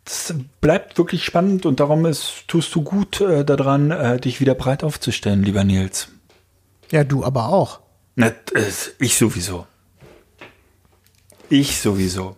[0.05, 4.55] Das bleibt wirklich spannend und darum ist, tust du gut äh, daran, äh, dich wieder
[4.55, 6.09] breit aufzustellen, lieber Nils.
[6.91, 7.81] Ja, du aber auch.
[8.17, 8.33] Na,
[8.99, 9.67] ich sowieso.
[11.49, 12.37] Ich sowieso.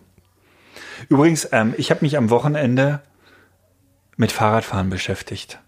[1.09, 3.01] Übrigens, ähm, ich habe mich am Wochenende
[4.17, 5.59] mit Fahrradfahren beschäftigt.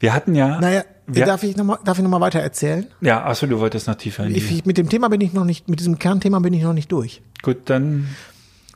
[0.00, 0.60] Wir hatten ja.
[0.60, 2.86] Naja, wir, darf ich nochmal darf ich noch mal weiter erzählen?
[3.00, 4.40] ja, achso, du wolltest noch tiefer in die.
[4.40, 6.90] Ich, mit dem Thema bin ich noch nicht, mit diesem Kernthema bin ich noch nicht
[6.90, 7.22] durch.
[7.42, 8.08] Gut, dann.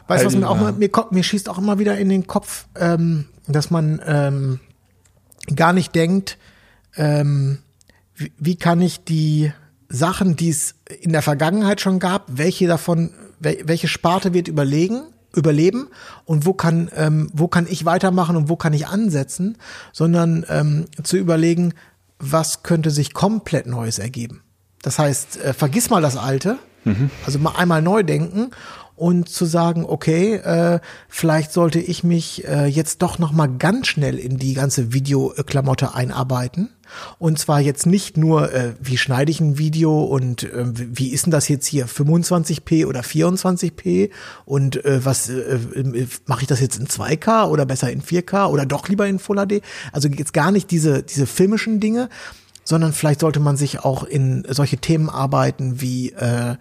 [0.09, 2.67] Weißt du, was mir auch mal, mir, mir schießt auch immer wieder in den Kopf,
[2.77, 4.61] ähm, dass man ähm,
[5.55, 6.39] gar nicht denkt,
[6.97, 7.59] ähm,
[8.15, 9.53] wie, wie kann ich die
[9.89, 15.03] Sachen, die es in der Vergangenheit schon gab, welche davon, wel, welche Sparte wird überlegen,
[15.37, 15.89] überleben
[16.25, 19.59] und wo kann, ähm, wo kann ich weitermachen und wo kann ich ansetzen,
[19.93, 21.75] sondern ähm, zu überlegen,
[22.19, 24.43] was könnte sich komplett Neues ergeben.
[24.83, 26.59] Das heißt, äh, vergiss mal das Alte,
[27.25, 28.53] also mal einmal neu denken
[28.97, 33.87] und zu sagen, okay, äh, vielleicht sollte ich mich äh, jetzt doch noch mal ganz
[33.89, 36.71] schnell in die ganze Videoklamotte einarbeiten.
[37.19, 41.27] Und zwar jetzt nicht nur, äh, wie schneide ich ein Video und äh, wie ist
[41.27, 44.11] denn das jetzt hier, 25p oder 24p
[44.45, 48.49] und äh, was äh, äh, mache ich das jetzt in 2K oder besser in 4K
[48.49, 49.63] oder doch lieber in Full HD?
[49.93, 52.09] Also jetzt gar nicht diese, diese filmischen Dinge,
[52.65, 56.57] sondern vielleicht sollte man sich auch in solche Themen arbeiten wie äh,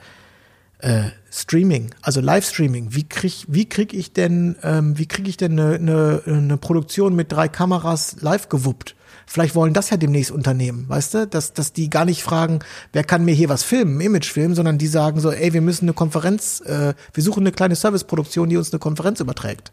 [0.86, 2.90] äh, Streaming, also Livestreaming.
[2.92, 7.16] Wie krieg, wie krieg ich denn, ähm, wie krieg ich denn eine, eine, eine Produktion
[7.16, 8.96] mit drei Kameras live gewuppt?
[9.26, 12.60] Vielleicht wollen das ja demnächst Unternehmen, weißt du, dass, dass die gar nicht fragen,
[12.94, 15.86] wer kann mir hier was filmen, Image filmen, sondern die sagen so, ey, wir müssen
[15.86, 19.72] eine Konferenz, äh, wir suchen eine kleine Serviceproduktion, die uns eine Konferenz überträgt.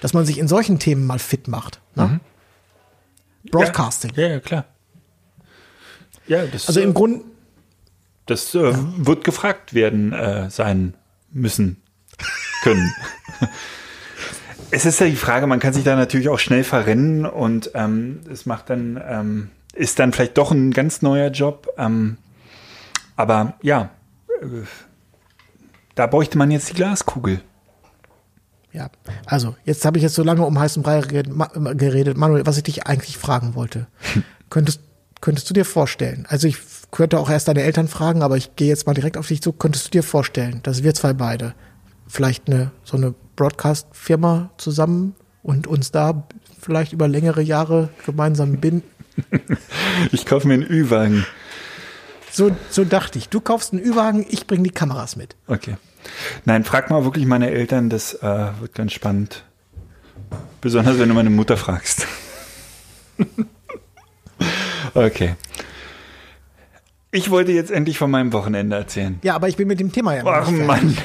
[0.00, 1.80] Dass man sich in solchen Themen mal fit macht.
[1.96, 2.20] Ne?
[3.50, 4.12] Broadcasting.
[4.14, 4.66] Ja, ja, klar.
[6.28, 7.24] Ja, das, Also äh, im Grunde,
[8.26, 10.94] das äh, wird gefragt werden äh, sein
[11.30, 11.82] müssen
[12.62, 12.92] können.
[14.70, 18.20] es ist ja die Frage, man kann sich da natürlich auch schnell verrennen und ähm,
[18.30, 21.68] es macht dann, ähm, ist dann vielleicht doch ein ganz neuer Job.
[21.76, 22.16] Ähm,
[23.16, 23.90] aber ja,
[24.40, 24.46] äh,
[25.94, 27.40] da bräuchte man jetzt die Glaskugel.
[28.72, 28.90] Ja,
[29.26, 32.16] also jetzt habe ich jetzt so lange um heißen Brei geredet.
[32.16, 33.86] Manuel, was ich dich eigentlich fragen wollte.
[34.50, 34.80] könntest,
[35.20, 36.58] könntest du dir vorstellen, also ich
[36.94, 39.52] könnte auch erst deine Eltern fragen, aber ich gehe jetzt mal direkt auf dich zu,
[39.52, 41.54] könntest du dir vorstellen, dass wir zwei beide
[42.06, 46.28] vielleicht eine so eine Broadcast-Firma zusammen und uns da
[46.60, 48.88] vielleicht über längere Jahre gemeinsam binden?
[50.12, 51.24] Ich kaufe mir einen Ü-Wagen.
[52.32, 53.28] So, so dachte ich.
[53.28, 55.36] Du kaufst einen Ü-Wagen, ich bringe die Kameras mit.
[55.46, 55.76] Okay.
[56.44, 59.44] Nein, frag mal wirklich meine Eltern, das äh, wird ganz spannend.
[60.60, 62.06] Besonders wenn du meine Mutter fragst.
[64.94, 65.36] okay.
[67.14, 69.20] Ich wollte jetzt endlich von meinem Wochenende erzählen.
[69.22, 70.50] Ja, aber ich bin mit dem Thema ja noch Ach.
[70.50, 70.96] Mann.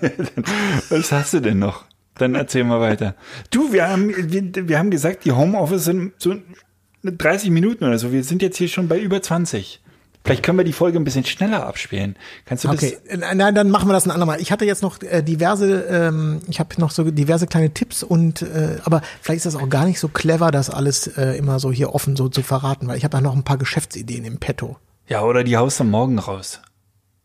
[0.88, 1.84] Was hast du denn noch?
[2.16, 3.14] Dann erzähl mal weiter.
[3.50, 6.34] Du, wir haben, wir, wir haben gesagt, die Homeoffice sind so
[7.04, 8.10] 30 Minuten oder so.
[8.10, 9.80] Wir sind jetzt hier schon bei über 20.
[10.24, 12.16] Vielleicht können wir die Folge ein bisschen schneller abspielen.
[12.44, 14.40] Kannst du Okay, äh, nein, dann machen wir das ein andermal.
[14.40, 18.42] Ich hatte jetzt noch äh, diverse, ähm, ich habe noch so diverse kleine Tipps und
[18.42, 21.70] äh, aber vielleicht ist das auch gar nicht so clever, das alles äh, immer so
[21.70, 24.76] hier offen so zu verraten, weil ich habe ja noch ein paar Geschäftsideen im Petto.
[25.08, 26.60] Ja, oder die haust du morgen raus.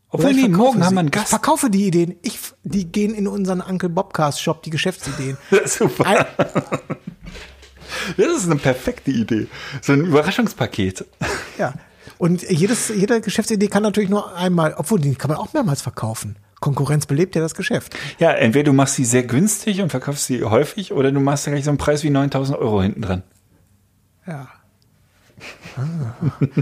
[0.10, 0.86] Obwohl, ich nee, morgen sie.
[0.86, 1.30] haben wir einen Ich Gast.
[1.30, 2.16] verkaufe die Ideen.
[2.22, 5.38] Ich, die gehen in unseren Uncle Bobcast Shop, die Geschäftsideen.
[5.66, 6.28] Super.
[8.16, 9.48] Das ist eine perfekte Idee.
[9.82, 11.06] So ein Überraschungspaket.
[11.58, 11.74] ja.
[12.18, 16.38] Und jedes, jede Geschäftsidee kann natürlich nur einmal, obwohl die kann man auch mehrmals verkaufen.
[16.60, 17.96] Konkurrenz belebt ja das Geschäft.
[18.18, 21.64] Ja, entweder du machst sie sehr günstig und verkaufst sie häufig oder du machst gleich
[21.66, 23.24] so einen Preis wie 9000 Euro hinten dran.
[24.26, 24.48] Ja.
[25.78, 26.14] Ah.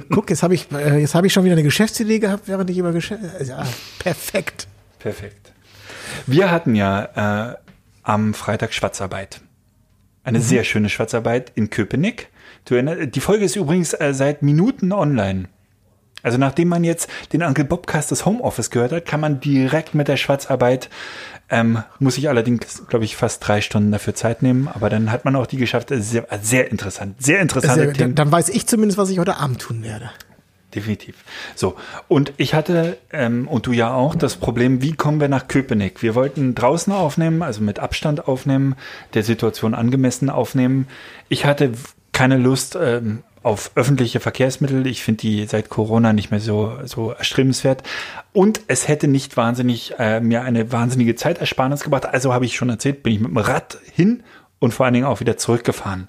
[0.10, 2.78] Guck, jetzt habe ich, äh, jetzt habe ich schon wieder eine Geschäftsidee gehabt, während ich
[2.78, 3.22] über Geschäft.
[3.46, 3.66] Ja,
[4.00, 4.68] perfekt.
[5.00, 5.54] Perfekt.
[6.28, 7.56] Wir hatten ja äh,
[8.04, 9.42] am Freitag Schwarzarbeit.
[10.24, 12.30] Eine sehr schöne Schwarzarbeit in Köpenick.
[12.70, 15.50] Die Folge ist übrigens äh, seit Minuten online.
[16.24, 20.08] Also nachdem man jetzt den Uncle Bobcast des Homeoffice gehört hat, kann man direkt mit
[20.08, 20.90] der Schwarzarbeit,
[21.50, 25.26] ähm, muss ich allerdings, glaube ich, fast drei Stunden dafür Zeit nehmen, aber dann hat
[25.26, 25.90] man auch die geschafft.
[25.92, 28.16] Sehr, sehr interessant, sehr interessante Sehr, Themen.
[28.16, 30.10] dann, weiß ich zumindest, was ich heute Abend tun werde.
[30.74, 31.16] Definitiv.
[31.56, 31.76] So,
[32.10, 36.02] und ich hatte, ähm, und du ja auch, das Problem, wie kommen wir nach Köpenick?
[36.02, 38.76] Wir wollten draußen aufnehmen, also mit Abstand aufnehmen,
[39.14, 40.88] der Situation angemessen aufnehmen.
[41.30, 41.72] Ich hatte
[42.12, 44.88] keine Lust ähm, auf öffentliche Verkehrsmittel.
[44.88, 47.84] Ich finde die seit Corona nicht mehr so, so erstrebenswert.
[48.34, 52.08] Und es hätte nicht wahnsinnig, äh, mir eine wahnsinnige Zeitersparnis gebracht.
[52.08, 54.24] Also habe ich schon erzählt, bin ich mit dem Rad hin
[54.58, 56.08] und vor allen Dingen auch wieder zurückgefahren.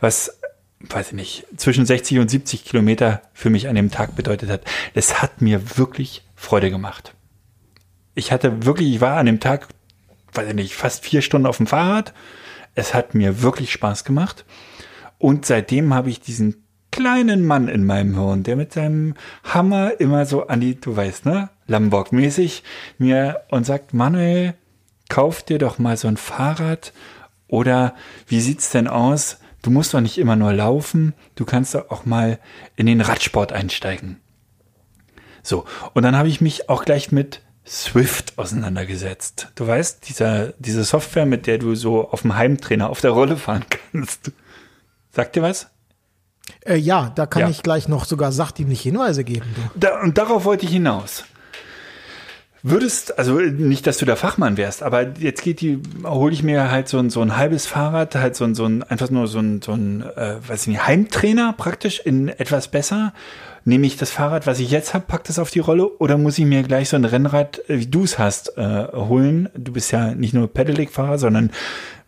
[0.00, 0.38] Was,
[0.80, 4.60] weiß ich nicht, zwischen 60 und 70 Kilometer für mich an dem Tag bedeutet hat.
[4.92, 7.14] Das hat mir wirklich Freude gemacht.
[8.14, 9.68] Ich hatte wirklich, ich war an dem Tag,
[10.34, 12.12] weiß ich nicht, fast vier Stunden auf dem Fahrrad.
[12.74, 14.44] Es hat mir wirklich Spaß gemacht.
[15.16, 16.63] Und seitdem habe ich diesen
[16.94, 21.26] kleinen Mann in meinem Hirn, der mit seinem Hammer immer so an die, du weißt,
[21.26, 22.62] ne, Lamborg-mäßig
[22.98, 24.54] mir und sagt, Manuel,
[25.08, 26.92] kauf dir doch mal so ein Fahrrad
[27.48, 27.96] oder
[28.28, 29.38] wie sieht's denn aus?
[29.62, 32.38] Du musst doch nicht immer nur laufen, du kannst doch auch mal
[32.76, 34.20] in den Radsport einsteigen.
[35.42, 39.48] So, und dann habe ich mich auch gleich mit Swift auseinandergesetzt.
[39.56, 43.36] Du weißt, dieser, diese Software, mit der du so auf dem Heimtrainer auf der Rolle
[43.36, 44.30] fahren kannst.
[45.10, 45.73] Sagt dir was?
[46.64, 47.48] Äh, ja, da kann Ja.
[47.48, 49.46] ich gleich noch sogar sachdienlich Hinweise geben.
[49.74, 51.24] Da, und darauf wollte ich hinaus.
[52.66, 56.70] Würdest, also nicht, dass du der Fachmann wärst, aber jetzt geht die, hole ich mir
[56.70, 59.38] halt so ein, so ein halbes Fahrrad, halt so ein, so ein, einfach nur so
[59.38, 63.12] ein, so ein, äh, weiß ich nicht, Heimtrainer praktisch in etwas besser.
[63.66, 66.38] Nehme ich das Fahrrad, was ich jetzt habe, pack das auf die Rolle oder muss
[66.38, 69.48] ich mir gleich so ein Rennrad, äh, wie du es hast, äh, holen?
[69.56, 71.50] Du bist ja nicht nur Pedelec-Fahrer, sondern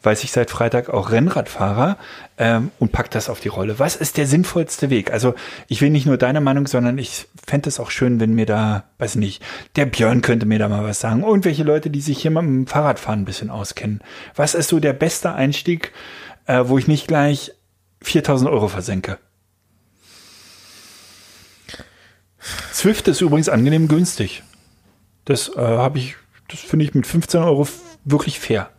[0.02, 1.96] weiß ich seit Freitag auch Rennradfahrer
[2.38, 3.78] ähm, und pack das auf die Rolle.
[3.78, 5.12] Was ist der sinnvollste Weg?
[5.12, 5.34] Also
[5.66, 8.84] ich will nicht nur deine Meinung, sondern ich fände es auch schön, wenn mir da,
[8.98, 9.42] weiß nicht,
[9.74, 11.24] der Björn könnte mir da mal was sagen.
[11.24, 14.00] Irgendwelche Leute, die sich hier mit dem Fahrradfahren ein bisschen auskennen.
[14.34, 15.92] Was ist so der beste Einstieg,
[16.46, 17.52] äh, wo ich nicht gleich
[18.02, 19.18] 4000 Euro versenke?
[22.72, 24.42] Swift ist übrigens angenehm günstig.
[25.24, 26.16] Das äh, habe ich,
[26.48, 27.66] das finde ich mit 15 Euro
[28.04, 28.70] wirklich fair.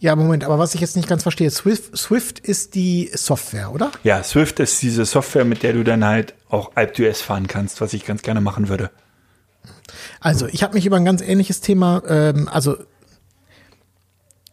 [0.00, 3.90] Ja, Moment, aber was ich jetzt nicht ganz verstehe, Swift, Swift ist die Software, oder?
[4.02, 7.94] Ja, Swift ist diese Software, mit der du dann halt auch AlpDUS fahren kannst, was
[7.94, 8.90] ich ganz gerne machen würde.
[10.20, 12.76] Also, ich habe mich über ein ganz ähnliches Thema, ähm, also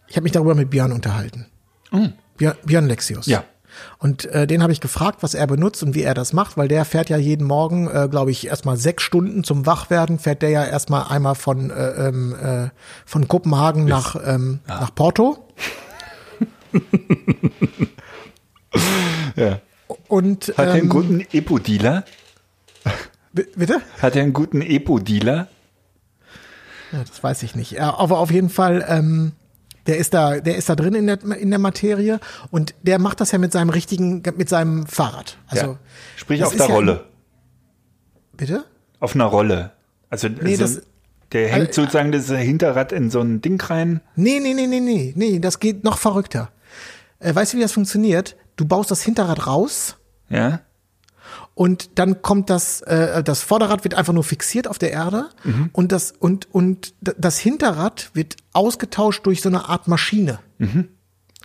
[0.08, 1.48] ich habe mich darüber mit Björn unterhalten.
[2.38, 3.26] Björn, Björn Lexius.
[3.26, 3.44] Ja.
[3.98, 6.68] Und äh, den habe ich gefragt, was er benutzt und wie er das macht, weil
[6.68, 10.50] der fährt ja jeden Morgen, äh, glaube ich, erstmal sechs Stunden zum Wachwerden, fährt der
[10.50, 12.70] ja erstmal einmal von, äh, ähm, äh,
[13.06, 15.48] von Kopenhagen nach, ähm, nach Porto.
[19.36, 19.60] Ja.
[20.08, 22.04] Und Hat er einen ähm, guten Epo-Dealer?
[23.34, 23.82] bi- bitte?
[24.02, 25.48] Hat er einen guten Epo-Dealer?
[26.92, 27.72] Ja, das weiß ich nicht.
[27.72, 29.34] Ja, aber auf jeden Fall, ähm,
[29.88, 32.20] der ist da, der ist da drin in der, in der Materie
[32.52, 35.38] und der macht das ja mit seinem richtigen, mit seinem Fahrrad.
[35.48, 35.78] Also, ja.
[36.16, 37.06] Sprich auf der ja- Rolle.
[38.38, 38.66] Bitte?
[39.00, 39.72] Auf einer Rolle.
[40.10, 40.82] Also Nee, so, das-
[41.32, 44.02] der hängt Äh, sozusagen das Hinterrad in so ein Ding rein.
[44.16, 46.50] Nee, nee, nee, nee, nee, nee, das geht noch verrückter.
[47.20, 48.36] Äh, weißt du, wie das funktioniert?
[48.58, 49.96] Du baust das Hinterrad raus
[50.30, 50.62] Ja.
[51.54, 55.30] Und dann kommt das, äh, das Vorderrad wird einfach nur fixiert auf der Erde
[55.74, 60.40] und das, und, und das Hinterrad wird ausgetauscht durch so eine Art Maschine.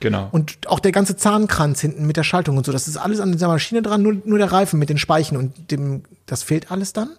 [0.01, 0.29] Genau.
[0.31, 3.33] Und auch der ganze Zahnkranz hinten mit der Schaltung und so, das ist alles an
[3.33, 6.93] dieser Maschine dran, nur, nur der Reifen mit den Speichen und dem, das fehlt alles
[6.93, 7.11] dann.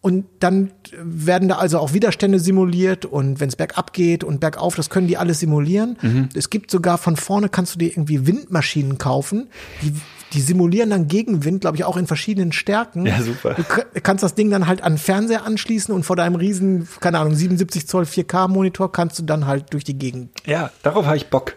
[0.00, 0.70] Und dann
[1.02, 5.08] werden da also auch Widerstände simuliert und wenn es bergab geht und bergauf, das können
[5.08, 5.96] die alles simulieren.
[6.34, 9.48] Es gibt sogar von vorne kannst du dir irgendwie Windmaschinen kaufen,
[9.82, 9.92] die,
[10.32, 13.06] die simulieren dann Gegenwind, glaube ich, auch in verschiedenen Stärken.
[13.06, 13.54] Ja, super.
[13.54, 17.18] Du kannst das Ding dann halt an den Fernseher anschließen und vor deinem riesen, keine
[17.18, 21.16] Ahnung, 77 Zoll 4K Monitor kannst du dann halt durch die Gegend ja, darauf habe
[21.16, 21.56] ich Bock.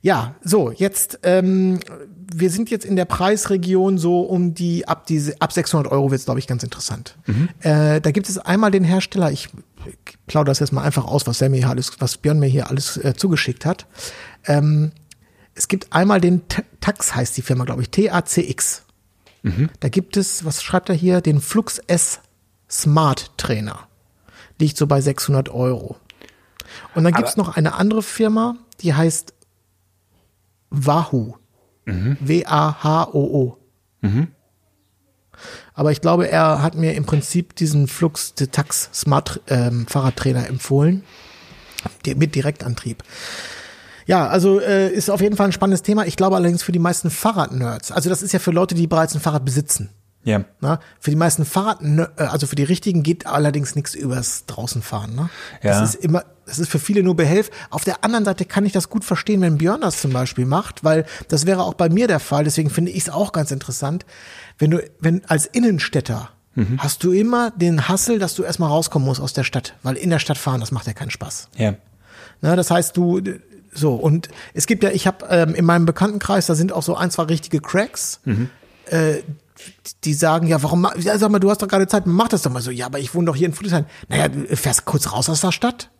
[0.00, 1.78] Ja, so, jetzt, ähm,
[2.34, 6.24] wir sind jetzt in der Preisregion so um die, ab, diese, ab 600 Euro wird's,
[6.24, 7.16] glaube ich, ganz interessant.
[7.60, 9.48] Äh, da gibt es einmal den Hersteller, ich
[10.26, 12.68] plaudere das jetzt mal einfach aus, was, er mir hier alles, was Björn mir hier
[12.68, 13.86] alles äh, zugeschickt hat.
[14.46, 14.90] Ähm,
[15.54, 16.42] es gibt einmal den
[16.80, 18.84] Tax, heißt die Firma, glaube ich, T-A-C-X.
[19.80, 22.20] Da gibt es, was schreibt er hier, den Flux S
[22.70, 23.88] Smart Trainer.
[24.58, 25.96] Liegt so bei 600 Euro.
[26.94, 29.34] Und dann gibt's noch eine andere Firma, die heißt
[30.70, 31.36] Wahoo.
[32.20, 33.58] W-A-H-O-O.
[35.74, 41.02] Aber ich glaube, er hat mir im Prinzip diesen Flux Tax Smart ähm, Fahrradtrainer empfohlen.
[42.06, 43.02] Mit Direktantrieb.
[44.12, 46.04] Ja, also äh, ist auf jeden Fall ein spannendes Thema.
[46.04, 47.90] Ich glaube allerdings für die meisten Fahrradnerds.
[47.90, 49.88] Also das ist ja für Leute, die bereits ein Fahrrad besitzen.
[50.22, 50.44] Ja.
[50.60, 50.78] Ne?
[51.00, 51.78] Für die meisten Fahrrad,
[52.18, 55.14] also für die richtigen geht allerdings nichts übers Draußenfahren.
[55.14, 55.30] Ne?
[55.62, 55.80] Ja.
[55.80, 57.50] Das ist immer, das ist für viele nur Behelf.
[57.70, 60.84] Auf der anderen Seite kann ich das gut verstehen, wenn Björn das zum Beispiel macht,
[60.84, 62.44] weil das wäre auch bei mir der Fall.
[62.44, 64.04] Deswegen finde ich es auch ganz interessant,
[64.58, 66.28] wenn du, wenn als Innenstädter
[66.76, 70.10] hast du immer den Hassel, dass du erstmal rauskommen musst aus der Stadt, weil in
[70.10, 71.48] der Stadt fahren, das macht ja keinen Spaß.
[71.56, 71.76] Ja.
[72.42, 73.22] Ne, das heißt, du
[73.72, 76.94] so und es gibt ja, ich habe ähm, in meinem Bekanntenkreis, da sind auch so
[76.94, 78.20] ein, zwei richtige Cracks,
[78.86, 79.22] äh,
[80.04, 82.50] die sagen, ja, warum, ja, sag mal, du hast doch gerade Zeit, mach das doch
[82.50, 82.70] mal so.
[82.70, 83.86] Ja, aber ich wohne doch hier in Friedrichshain.
[84.08, 85.90] Naja, du fährst kurz raus aus der Stadt.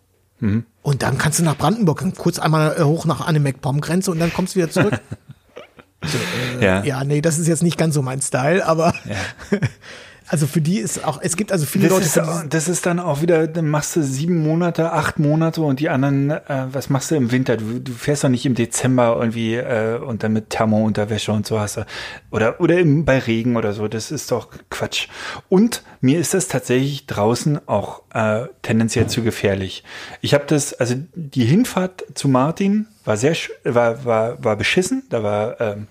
[0.82, 4.54] Und dann kannst du nach Brandenburg, kurz einmal äh, hoch nach Anne-Meckbaum-Grenze und dann kommst
[4.54, 5.00] du wieder zurück.
[6.60, 6.82] Ja.
[6.82, 8.92] ja, nee, das ist jetzt nicht ganz so mein Style, aber
[10.32, 12.86] also für die ist auch, es gibt also viele Das Leute, ist, auch- das ist
[12.86, 16.40] dann auch wieder, dann machst du sieben Monate, acht Monate und die anderen, äh,
[16.72, 17.58] was machst du im Winter?
[17.58, 21.60] Du, du fährst doch nicht im Dezember irgendwie äh, und dann mit Thermounterwäsche und so
[21.60, 21.84] hast du.
[22.30, 23.86] Oder, oder im, bei Regen oder so.
[23.88, 25.08] Das ist doch Quatsch.
[25.50, 29.84] Und mir ist das tatsächlich draußen auch äh, tendenziell zu gefährlich.
[30.22, 35.02] Ich habe das, also die Hinfahrt zu Martin war sehr, war, war, war beschissen.
[35.10, 35.88] Da war, ähm,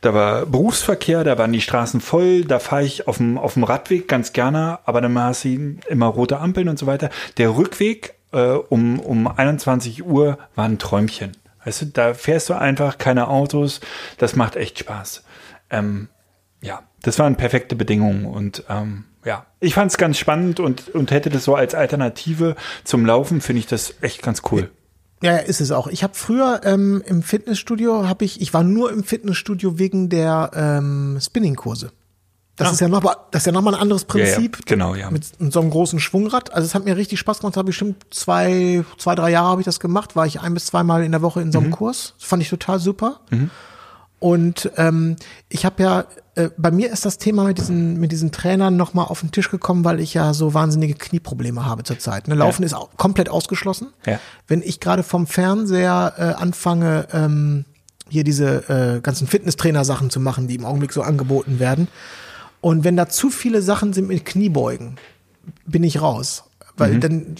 [0.00, 3.64] da war Berufsverkehr, da waren die Straßen voll, da fahre ich auf dem, auf dem
[3.64, 7.10] Radweg ganz gerne, aber dann hast du immer rote Ampeln und so weiter.
[7.36, 11.32] Der Rückweg äh, um, um 21 Uhr war ein Träumchen.
[11.64, 13.80] Weißt du, da fährst du einfach keine Autos,
[14.16, 15.24] das macht echt Spaß.
[15.68, 16.08] Ähm,
[16.62, 21.10] ja, das waren perfekte Bedingungen und ähm, ja, ich fand es ganz spannend und, und
[21.10, 24.70] hätte das so als Alternative zum Laufen, finde ich das echt ganz cool.
[25.22, 25.86] Ja, ja, ist es auch.
[25.88, 30.50] Ich habe früher ähm, im Fitnessstudio habe ich, ich war nur im Fitnessstudio wegen der
[30.54, 31.92] ähm, Spinning-Kurse.
[32.56, 32.72] Das Ah.
[32.72, 34.66] ist ja noch mal, das ist ja noch mal ein anderes Ja, ja, Prinzip.
[34.66, 35.10] genau, ja.
[35.10, 36.52] Mit so einem großen Schwungrad.
[36.52, 37.56] Also es hat mir richtig Spaß gemacht.
[37.56, 40.16] Habe bestimmt zwei, zwei, drei Jahre habe ich das gemacht.
[40.16, 41.72] War ich ein bis zweimal in der Woche in so einem Mhm.
[41.72, 42.14] Kurs.
[42.18, 43.20] Das fand ich total super.
[44.20, 45.16] Und ähm,
[45.48, 46.04] ich habe ja,
[46.34, 49.50] äh, bei mir ist das Thema mit diesen, mit diesen Trainern nochmal auf den Tisch
[49.50, 52.28] gekommen, weil ich ja so wahnsinnige Knieprobleme habe zurzeit.
[52.28, 52.34] Ne?
[52.34, 52.66] Laufen Ja.
[52.66, 53.88] ist auch komplett ausgeschlossen.
[54.06, 54.20] Ja.
[54.46, 57.64] Wenn ich gerade vom Fernseher äh, anfange, ähm,
[58.10, 61.88] hier diese äh, ganzen Fitnesstrainer-Sachen zu machen, die im Augenblick so angeboten werden.
[62.60, 64.96] Und wenn da zu viele Sachen sind mit Kniebeugen,
[65.64, 66.44] bin ich raus.
[66.76, 67.36] Weil dann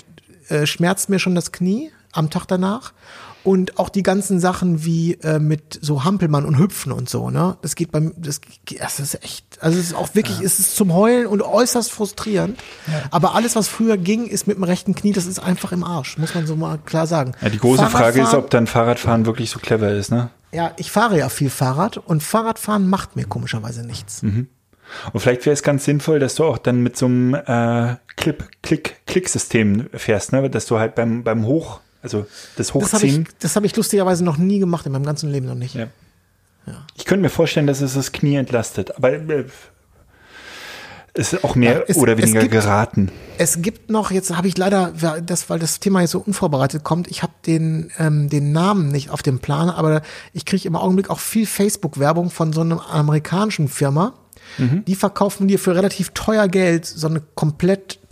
[0.49, 2.93] äh, schmerzt mir schon das Knie am Tag danach.
[3.43, 7.57] Und auch die ganzen Sachen wie äh, mit so Hampelmann und Hüpfen und so, ne?
[7.63, 8.41] Das geht beim, das,
[8.79, 12.59] das ist echt, also es ist auch wirklich, es ist zum Heulen und äußerst frustrierend.
[13.11, 16.19] Aber alles, was früher ging, ist mit dem rechten Knie, das ist einfach im Arsch,
[16.19, 17.33] muss man so mal klar sagen.
[17.41, 20.31] Ja, die große Frage ist, ob dann Fahrradfahren wirklich so clever ist, ne?
[20.53, 24.23] ja, ich fahre ja viel Fahrrad und Fahrradfahren macht mir komischerweise nichts.
[25.13, 28.45] Und vielleicht wäre es ganz sinnvoll, dass du auch dann mit so einem äh, Clip,
[28.63, 30.51] Klick, Klicksystem fährst, ne?
[30.51, 33.29] Dass du halt beim, beim Hoch, also das Das habe ich, Hochziehen.
[33.41, 35.75] das hab ich lustigerweise noch nie gemacht, in meinem ganzen Leben noch nicht.
[35.75, 35.87] Ja.
[36.95, 39.45] Ich könnte mir vorstellen, dass es das Knie entlastet, aber äh,
[41.13, 43.11] es ist auch mehr Ja, es- oder es weniger gibt- geraten.
[43.39, 44.93] Es gibt noch, jetzt habe ich leider,
[45.25, 49.11] das, weil das Thema jetzt so unvorbereitet kommt, ich habe den, ähm, den Namen nicht
[49.11, 53.69] auf dem Plan, aber ich kriege im Augenblick auch viel Facebook-Werbung von so einer amerikanischen
[53.69, 54.15] Firma.
[54.59, 54.85] Mhm.
[54.85, 57.21] Die verkaufen dir für relativ teuer Geld so eine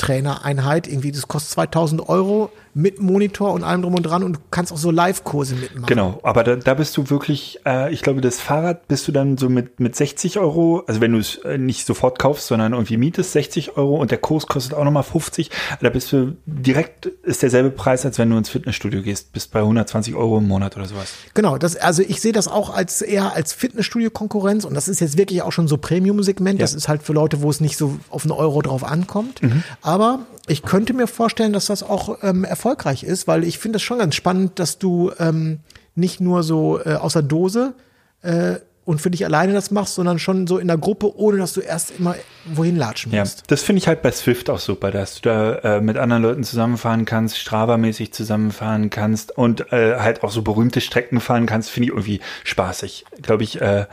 [0.08, 0.86] Komplett-Trainer-Einheit.
[0.88, 4.72] Irgendwie, das kostet 2000 Euro mit Monitor und allem drum und dran und du kannst
[4.72, 5.86] auch so Live-Kurse mitmachen.
[5.86, 9.36] Genau, aber da, da bist du wirklich, äh, ich glaube, das Fahrrad bist du dann
[9.36, 12.96] so mit, mit 60 Euro, also wenn du es äh, nicht sofort kaufst, sondern irgendwie
[12.96, 17.42] mietest, 60 Euro und der Kurs kostet auch nochmal 50, da bist du direkt, ist
[17.42, 20.86] derselbe Preis, als wenn du ins Fitnessstudio gehst, bist bei 120 Euro im Monat oder
[20.86, 21.14] sowas.
[21.34, 25.18] Genau, das, also ich sehe das auch als eher als Fitnessstudio-Konkurrenz und das ist jetzt
[25.18, 26.60] wirklich auch schon so Premium-Segment.
[26.62, 26.76] Das Ja.
[26.76, 29.40] ist halt für Leute, wo es nicht so auf einen Euro drauf ankommt.
[29.88, 33.82] Aber ich könnte mir vorstellen, dass das auch ähm, erfolgreich ist, weil ich finde es
[33.82, 35.60] schon ganz spannend, dass du ähm,
[35.94, 37.72] nicht nur so äh, aus der Dose
[38.20, 41.54] äh, und für dich alleine das machst, sondern schon so in der Gruppe, ohne dass
[41.54, 43.44] du erst immer wohin latschen Ja, musst.
[43.46, 46.44] das finde ich halt bei Swift auch super, dass du da äh, mit anderen Leuten
[46.44, 51.84] zusammenfahren kannst, Strava-mäßig zusammenfahren kannst und äh, halt auch so berühmte Strecken fahren kannst, finde
[51.86, 53.06] ich irgendwie spaßig.
[53.22, 53.86] Glaube ich, äh,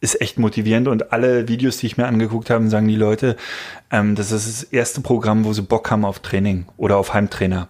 [0.00, 3.36] ist echt motivierend und alle Videos, die ich mir angeguckt habe, sagen die Leute,
[3.90, 7.68] ähm, das ist das erste Programm, wo sie Bock haben auf Training oder auf Heimtrainer.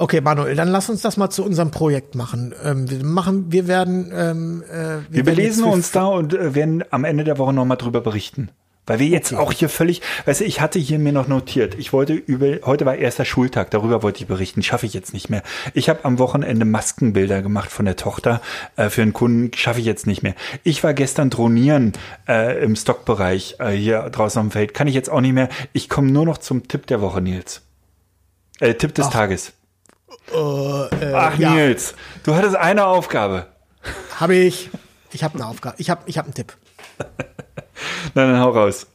[0.00, 2.54] Okay, Manuel, dann lass uns das mal zu unserem Projekt machen.
[2.64, 6.54] Ähm, wir machen, wir werden, ähm, äh, Wir werden jetzt belesen uns da und äh,
[6.54, 8.50] werden am Ende der Woche nochmal drüber berichten.
[8.88, 11.92] Weil wir jetzt auch hier völlig, weißt du, ich hatte hier mir noch notiert, ich
[11.92, 15.42] wollte über, heute war erster Schultag, darüber wollte ich berichten, schaffe ich jetzt nicht mehr.
[15.74, 18.40] Ich habe am Wochenende Maskenbilder gemacht von der Tochter
[18.76, 20.34] äh, für einen Kunden, schaffe ich jetzt nicht mehr.
[20.64, 21.92] Ich war gestern dronieren
[22.26, 25.50] äh, im Stockbereich äh, hier draußen am Feld, kann ich jetzt auch nicht mehr.
[25.74, 27.60] Ich komme nur noch zum Tipp der Woche, Nils.
[28.58, 29.52] Äh, Tipp des Tages.
[30.32, 31.54] Ach, Äh, ja.
[31.54, 33.46] Nils, du hattest eine Aufgabe.
[34.18, 34.70] Habe ich.
[35.12, 35.74] Ich habe eine Aufgabe.
[35.78, 36.56] Ich habe ich hab einen Tipp.
[38.14, 38.86] Na, dann hau raus.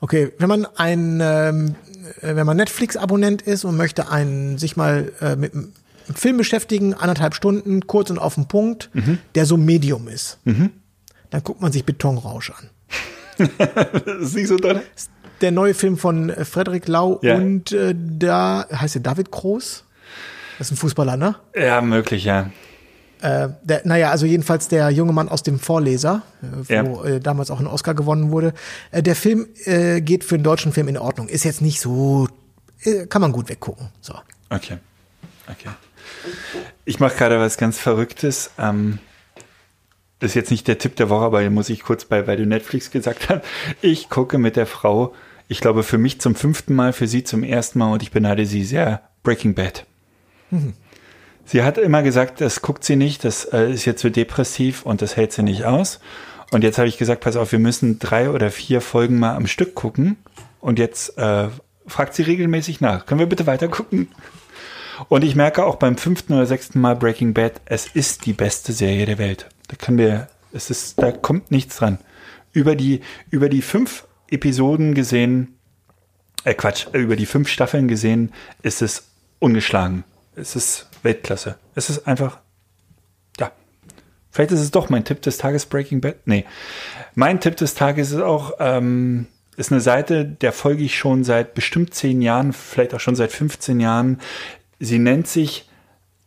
[0.00, 1.74] Okay, wenn man ein, ähm,
[2.20, 5.72] äh, wenn man Netflix-Abonnent ist und möchte einen sich mal äh, mit einem
[6.14, 8.90] Film beschäftigen, anderthalb Stunden, kurz und auf den Punkt,
[9.34, 12.70] der so Medium ist, dann guckt man sich Betonrausch an.
[13.38, 14.80] Das ist nicht so drin.
[15.40, 17.34] Der neue Film von äh, Frederik Lau Ja.
[17.36, 19.84] und äh, da heißt er David Groß.
[20.58, 21.34] Das ist ein Fußballer, ne?
[21.54, 22.50] Ja, möglich, ja.
[23.22, 26.72] Äh, der, naja, also jedenfalls der junge Mann aus dem Vorleser, äh, wo
[27.04, 27.04] Ja.
[27.04, 28.52] äh, damals auch ein Oscar gewonnen wurde.
[28.90, 31.28] Äh, der Film äh, geht für einen deutschen Film in Ordnung.
[31.28, 32.28] Ist jetzt nicht so,
[32.82, 33.88] äh, kann man gut weggucken.
[34.00, 34.14] So.
[34.50, 34.76] Okay.
[35.50, 35.70] Okay.
[36.84, 38.50] Ich mache gerade was ganz Verrücktes.
[38.58, 38.98] Ähm,
[40.18, 42.36] das ist jetzt nicht der Tipp der Woche, aber den muss ich kurz bei, weil
[42.36, 43.42] du Netflix gesagt hast.
[43.82, 45.14] Ich gucke mit der Frau,
[45.48, 48.44] ich glaube für mich zum fünften Mal, für sie zum ersten Mal und ich beneide
[48.46, 49.84] sie sehr, Breaking Bad.
[51.46, 55.00] Sie hat immer gesagt, das guckt sie nicht, das äh, ist jetzt zu depressiv und
[55.00, 56.00] das hält sie nicht aus.
[56.50, 59.46] Und jetzt habe ich gesagt, pass auf, wir müssen drei oder vier Folgen mal am
[59.46, 60.16] Stück gucken.
[60.60, 61.48] Und jetzt äh,
[61.86, 63.06] fragt sie regelmäßig nach.
[63.06, 64.08] Können wir bitte weiter gucken?
[65.08, 68.72] Und ich merke auch beim fünften oder sechsten Mal Breaking Bad, es ist die beste
[68.72, 69.46] Serie der Welt.
[69.68, 71.98] Da können wir, es ist, da kommt nichts dran.
[72.52, 75.54] Über die, über die fünf Episoden gesehen,
[76.44, 78.32] äh Quatsch, über die fünf Staffeln gesehen,
[78.62, 80.04] ist es ungeschlagen.
[80.34, 81.56] Es ist Weltklasse.
[81.74, 82.38] Es ist einfach,
[83.38, 83.52] ja.
[84.30, 86.16] Vielleicht ist es doch mein Tipp des Tages Breaking Bad.
[86.26, 86.44] Nee.
[87.14, 89.26] Mein Tipp des Tages ist auch, ähm,
[89.56, 93.32] ist eine Seite, der folge ich schon seit bestimmt zehn Jahren, vielleicht auch schon seit
[93.32, 94.20] 15 Jahren.
[94.78, 95.68] Sie nennt sich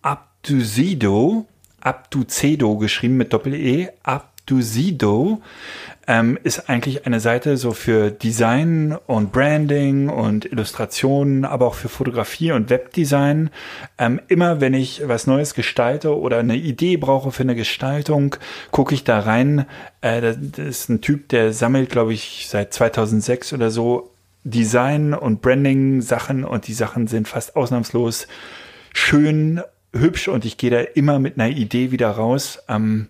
[0.02, 1.46] Abduzido,
[1.82, 3.90] Abducedo geschrieben mit Doppel-E,
[4.50, 5.42] Abduzido
[6.08, 11.88] ähm, ist eigentlich eine Seite so für Design und Branding und Illustrationen, aber auch für
[11.88, 13.52] Fotografie und Webdesign.
[14.00, 18.38] Ähm, immer wenn ich was Neues gestalte oder eine Idee brauche für eine Gestaltung,
[18.72, 19.68] gucke ich da rein.
[20.02, 24.10] Äh, das, das ist ein Typ, der sammelt, glaube ich, seit 2006 oder so
[24.44, 28.28] Design und Branding Sachen und die Sachen sind fast ausnahmslos
[28.94, 29.62] schön,
[29.94, 32.64] hübsch und ich gehe da immer mit einer Idee wieder raus.
[32.68, 33.10] Ähm,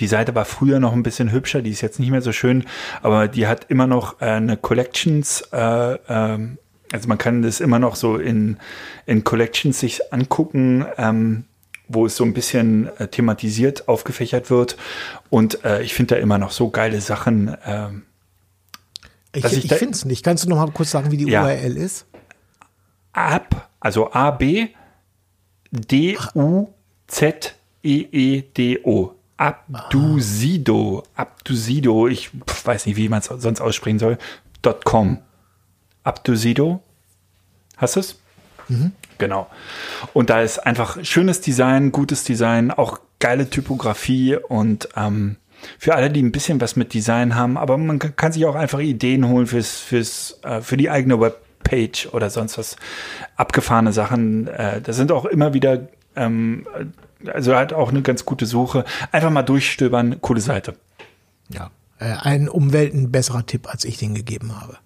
[0.00, 2.64] die Seite war früher noch ein bisschen hübscher, die ist jetzt nicht mehr so schön,
[3.02, 6.58] aber die hat immer noch äh, eine Collections, äh, ähm,
[6.92, 8.56] also man kann das immer noch so in,
[9.06, 11.44] in Collections sich angucken, ähm,
[11.88, 14.76] wo es so ein bisschen äh, thematisiert aufgefächert wird.
[15.30, 17.56] Und äh, ich finde da immer noch so geile Sachen.
[17.66, 18.04] ähm,
[19.34, 20.24] Ich, ich ich, finde es nicht.
[20.24, 21.44] Kannst du noch mal kurz sagen, wie die Ja.
[21.44, 22.06] URL ist?
[23.12, 24.68] ab, also A B
[25.70, 26.68] D U
[27.06, 29.14] Z E E D O.
[29.38, 32.30] Abduzido, Abduzido, ich
[32.64, 34.18] weiß nicht, wie man es sonst aussprechen soll.
[34.84, 35.18] .com.
[36.02, 36.82] Abduzido.
[37.76, 38.18] Hast du es?
[39.18, 39.48] Genau.
[40.12, 45.36] Und da ist einfach schönes Design, gutes Design, auch geile Typografie und ähm,
[45.78, 48.54] für alle, die ein bisschen was mit Design haben, aber man kann, kann sich auch
[48.54, 52.76] einfach Ideen holen fürs, fürs, äh, für die eigene Webpage oder sonst was
[53.36, 54.46] abgefahrene Sachen.
[54.48, 56.66] Äh, da sind auch immer wieder, ähm,
[57.26, 58.84] also hat auch eine ganz gute Suche.
[59.12, 60.76] Einfach mal durchstöbern, coole Seite.
[61.48, 61.70] Ja.
[61.98, 64.78] Äh, ein Umwelten besserer Tipp, als ich den gegeben habe.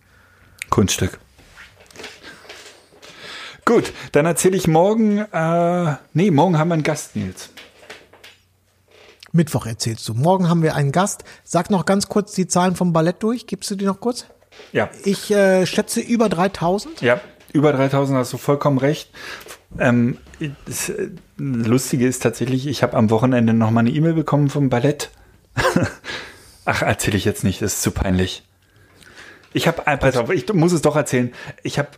[0.70, 1.18] Kunststück.
[3.64, 7.51] Gut, dann erzähle ich morgen, äh, nee, morgen haben wir einen Gast, Nils.
[9.30, 10.14] Mittwoch erzählst du.
[10.14, 11.24] Morgen haben wir einen Gast.
[11.45, 13.47] Sag noch ganz kurz die Zahlen vom Ballett durch.
[13.47, 14.26] Gibst du die noch kurz?
[14.72, 17.01] Ja, Ich äh, schätze über 3000.
[17.01, 17.20] Ja,
[17.53, 19.11] über 3000 hast du vollkommen recht.
[19.79, 20.18] Ähm,
[20.66, 24.68] das äh, Lustige ist tatsächlich, ich habe am Wochenende noch mal eine E-Mail bekommen vom
[24.68, 25.11] Ballett.
[26.64, 28.45] Ach, erzähle ich jetzt nicht, das ist zu peinlich.
[29.53, 31.33] Ich habe, pass auf, ich muss es doch erzählen.
[31.62, 31.89] Ich habe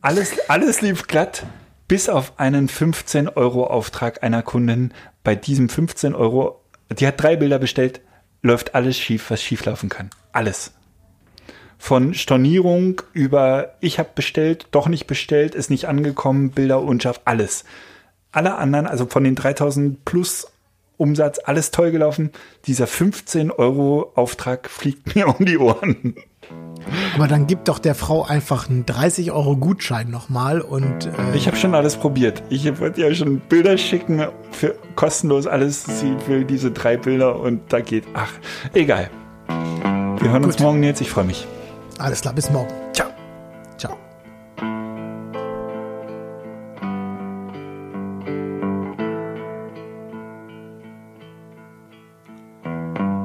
[0.00, 1.44] alles, alles lief glatt,
[1.88, 4.94] bis auf einen 15 Euro Auftrag einer Kundin.
[5.24, 8.00] Bei diesem 15 Euro, die hat drei Bilder bestellt,
[8.40, 10.10] läuft alles schief, was schief laufen kann.
[10.32, 10.72] Alles
[11.82, 17.64] von Stornierung über ich habe bestellt, doch nicht bestellt, ist nicht angekommen, Bilder unscharf, alles.
[18.30, 20.46] Alle anderen, also von den 3000 plus
[20.96, 22.30] Umsatz, alles toll gelaufen.
[22.66, 26.14] Dieser 15 Euro Auftrag fliegt mir um die Ohren.
[27.16, 31.48] Aber dann gib doch der Frau einfach einen 30 Euro Gutschein nochmal und äh, Ich
[31.48, 32.44] habe schon alles probiert.
[32.48, 35.82] Ich wollte ja schon Bilder schicken für kostenlos alles.
[35.82, 38.04] Sie will diese drei Bilder und da geht.
[38.14, 38.30] Ach,
[38.72, 39.10] egal.
[40.20, 40.64] Wir hören uns Gut.
[40.64, 41.00] morgen jetzt.
[41.00, 41.44] Ich freue mich.
[41.98, 42.72] Alles klar, bis morgen.
[42.92, 43.10] Ciao.
[43.76, 43.96] Ciao.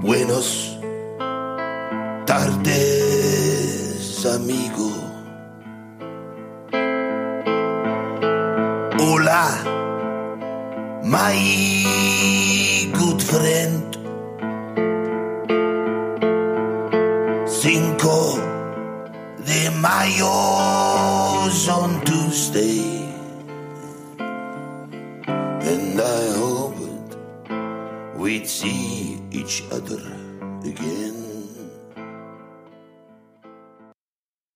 [0.02, 0.78] Buenos
[2.26, 4.92] tardes, amigo.
[9.00, 9.50] Hola,
[11.04, 11.77] my